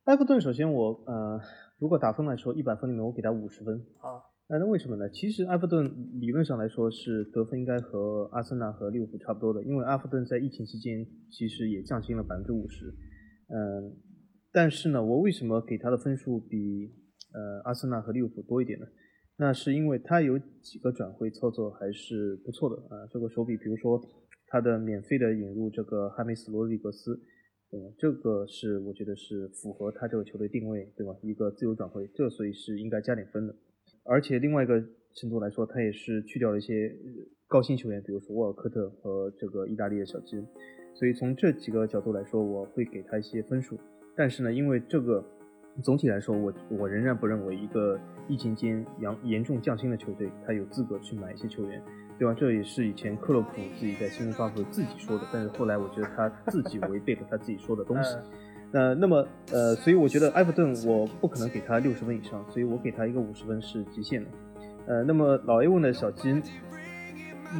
[0.05, 1.41] 埃弗顿首先我呃，
[1.79, 4.23] 如果打分来说，一百分里面我给他五十分啊。
[4.49, 5.11] 那那为什么呢？
[5.11, 5.85] 其实埃弗顿
[6.21, 12.87] 理论上来说是得分应该和阿森纳和利物浦差不多的，因为埃弗顿在疫情期间其实也降薪了百分之五十。
[13.49, 13.93] 嗯，
[14.53, 16.91] 但是呢，我为什么给他的分数比
[17.35, 18.87] 呃阿森纳和利物浦多一点呢？
[19.39, 24.01] 那是因为他有几个转会操作还是不错的啊，这个手笔，比如说
[24.47, 27.21] 他的免费的引入这个哈梅斯罗里格斯，
[27.71, 27.93] 嗯？
[27.99, 31.15] 这个是我觉得是符合他这个球队定位，对吧？
[31.23, 33.55] 一个自由转会，这所以是应该加点分的。
[34.05, 34.83] 而且另外一个
[35.15, 36.97] 程度来说，他也是去掉了一些
[37.47, 40.43] 高薪球员，比如说沃尔科特和这个意大利的小基，
[40.95, 43.79] 所以从这几个角度来说，我会给他一些分数。
[44.17, 45.23] 但是呢，因为这个。
[45.83, 47.99] 总体来说，我我仍然不认为一个
[48.29, 51.83] 疫情间严严重降薪的球队，他有资格去买一些球员，
[52.19, 52.35] 对吧？
[52.35, 58.17] 这也是以前克洛普自己在新闻发布会自己说的，但是后来我觉得他自己违背了他自己说的东西。
[58.73, 64.31] 那那么呃，所以我觉得埃弗顿我不可能给他六十分以上，所以我给他一个五十分是极限的。
[64.87, 66.43] 呃，那么老 A 问的小金，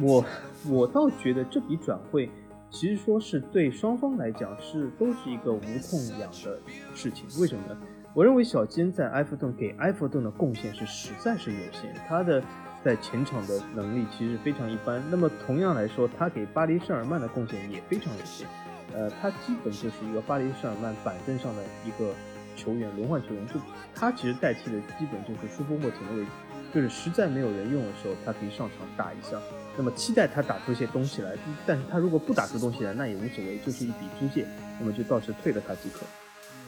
[0.01, 0.23] 我
[0.69, 2.29] 我倒觉得这笔转会
[2.69, 6.59] 其实说是对双方来讲是都是一个无痛痒的
[6.93, 7.77] 事情，为什么呢？
[8.17, 12.41] 我认为小金在埃弗顿给埃弗顿的贡献是实在是有限，他的
[12.83, 14.99] 在前场的能力其实非常一般。
[15.11, 18.47] 那么同样来说，他给巴黎圣日耳曼的贡献也非常有限。
[18.91, 22.11] 呃，他基本就是一个巴黎圣日耳曼板凳上的一个
[22.55, 23.47] 球员，轮换球员。
[23.49, 23.61] 就
[23.93, 26.31] 他其实代替的基本就是舒波莫廷的位置，
[26.73, 29.39] 就是实在没有人用的时候，他可以上场打一下。
[29.77, 31.35] 那么期待他打出一些东西来，
[31.67, 34.47] 但是他如果不打出东西来，那也无所谓，就是一笔租借，
[34.79, 36.03] 那么就到时退了他即可。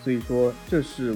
[0.04, 1.16] 所以说，这是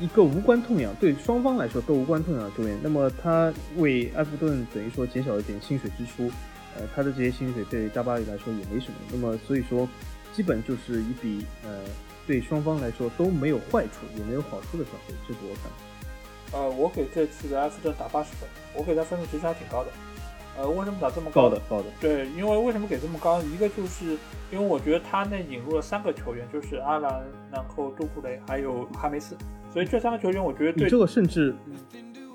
[0.00, 2.78] 一个无关痛痒，对双方来说都无关痛痒的球员。
[2.82, 6.30] 那么他为埃弗顿等于说减少了点薪水支出，
[6.76, 8.94] 呃，他的这些薪水对大巴黎来说也没什么。
[9.12, 9.88] 那么所以说，
[10.32, 11.80] 基本就是一笔呃，
[12.26, 15.14] 对双方来说都没有坏处也没有好处的转会。
[15.26, 16.60] 这是我看。
[16.60, 19.90] 呃，我给这次的埃弗顿打八十分，我给他分数其实还挺高的。
[20.58, 21.84] 呃，为什么打这么高的高的？
[22.00, 23.40] 对，因为为什么给这么高？
[23.42, 24.16] 一个就是
[24.50, 29.36] 因为我觉得他那引入了三个球员，就是阿兰，然后杜库雷，还有哈梅斯，
[29.72, 31.54] 所以这三个球员我觉得对这个甚至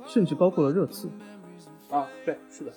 [0.05, 1.09] 甚至包括了热刺
[1.89, 2.71] 啊，对，是的。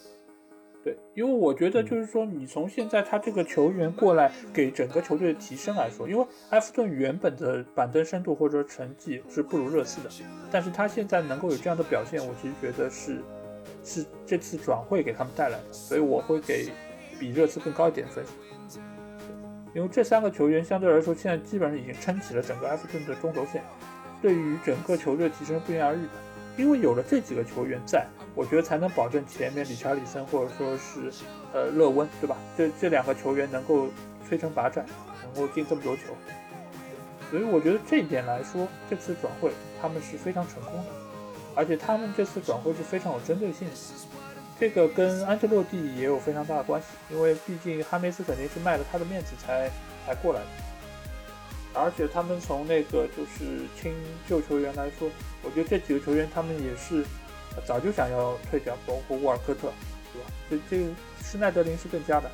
[0.83, 10.11] 对，因为我觉得就是说，你从现在他这个球员过来给整个球队的提升来说，因为埃弗顿原本的板凳深度或者说成绩是不如热刺的，
[10.51, 13.23] 但是他现在能够有这样的表现，我其实觉得是
[13.85, 16.71] 是这次转会给他们带来的，所以我会给
[17.21, 18.25] 比热刺更高一点分。
[19.75, 23.63] 因为这三个球员相对来说，现在基本上已经撑起了整个埃弗顿的中轴线，
[24.23, 26.11] 对于整个球队提升不言而喻的。
[26.57, 28.07] 因为有了这几个球员在。
[28.37, 32.37] 我觉得才能保证前面理查里森或者说是呃勒温，对吧？
[32.59, 33.87] 这这两个球员能够
[34.29, 34.85] 摧城拔寨，
[35.23, 36.03] 能够进这么多球，
[37.31, 40.87] 所以我觉得这一点来说，这次转会他们是非常成功的，
[41.55, 43.75] 而且他们这次转会是非常有针对性的。
[44.59, 49.71] 这个跟安切洛蒂也有非常大的关系，因为毕竟哈梅斯肯定是卖了他的面子才
[50.07, 50.47] 才过来的，
[51.81, 53.95] 而且他们从那个就是清
[54.29, 55.11] 旧球员来说，
[55.43, 57.05] 我觉得这几个球员他们也是。
[57.65, 59.71] 早就想要退掉，包括沃尔科特，
[60.13, 60.27] 对吧？
[60.51, 60.93] 这这
[61.23, 62.29] 施耐德林是更加的，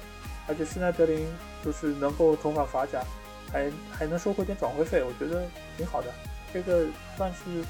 [0.49, 1.29] 而且施耐德林
[1.63, 3.05] 就是能够重返法甲，
[3.53, 5.43] 还还能收回点转会费，我觉得
[5.77, 6.09] 挺好的。
[6.55, 6.87] 这个
[7.19, 7.63] 算是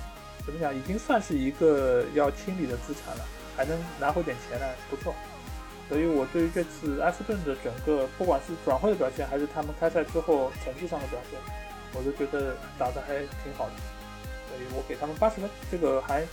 [0.44, 0.74] 怎么讲？
[0.74, 3.24] 已经算是一个要清理的资产了，
[3.56, 5.14] 还能拿回点钱来，不错。
[5.88, 11.38] 所以我对于这次埃弗顿的整个，不管是转会的表现，还是他们开赛之后成绩上的表现，
[11.94, 13.72] 我都觉得打得还挺好的。
[14.48, 16.26] 所以我给他们八十分，这个还。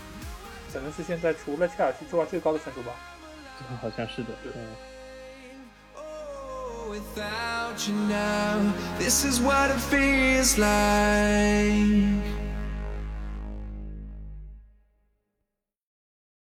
[0.73, 2.91] 可能是现在除了切尔西之外最高的分数吧，
[3.81, 4.29] 好像是的。
[4.43, 4.51] 对。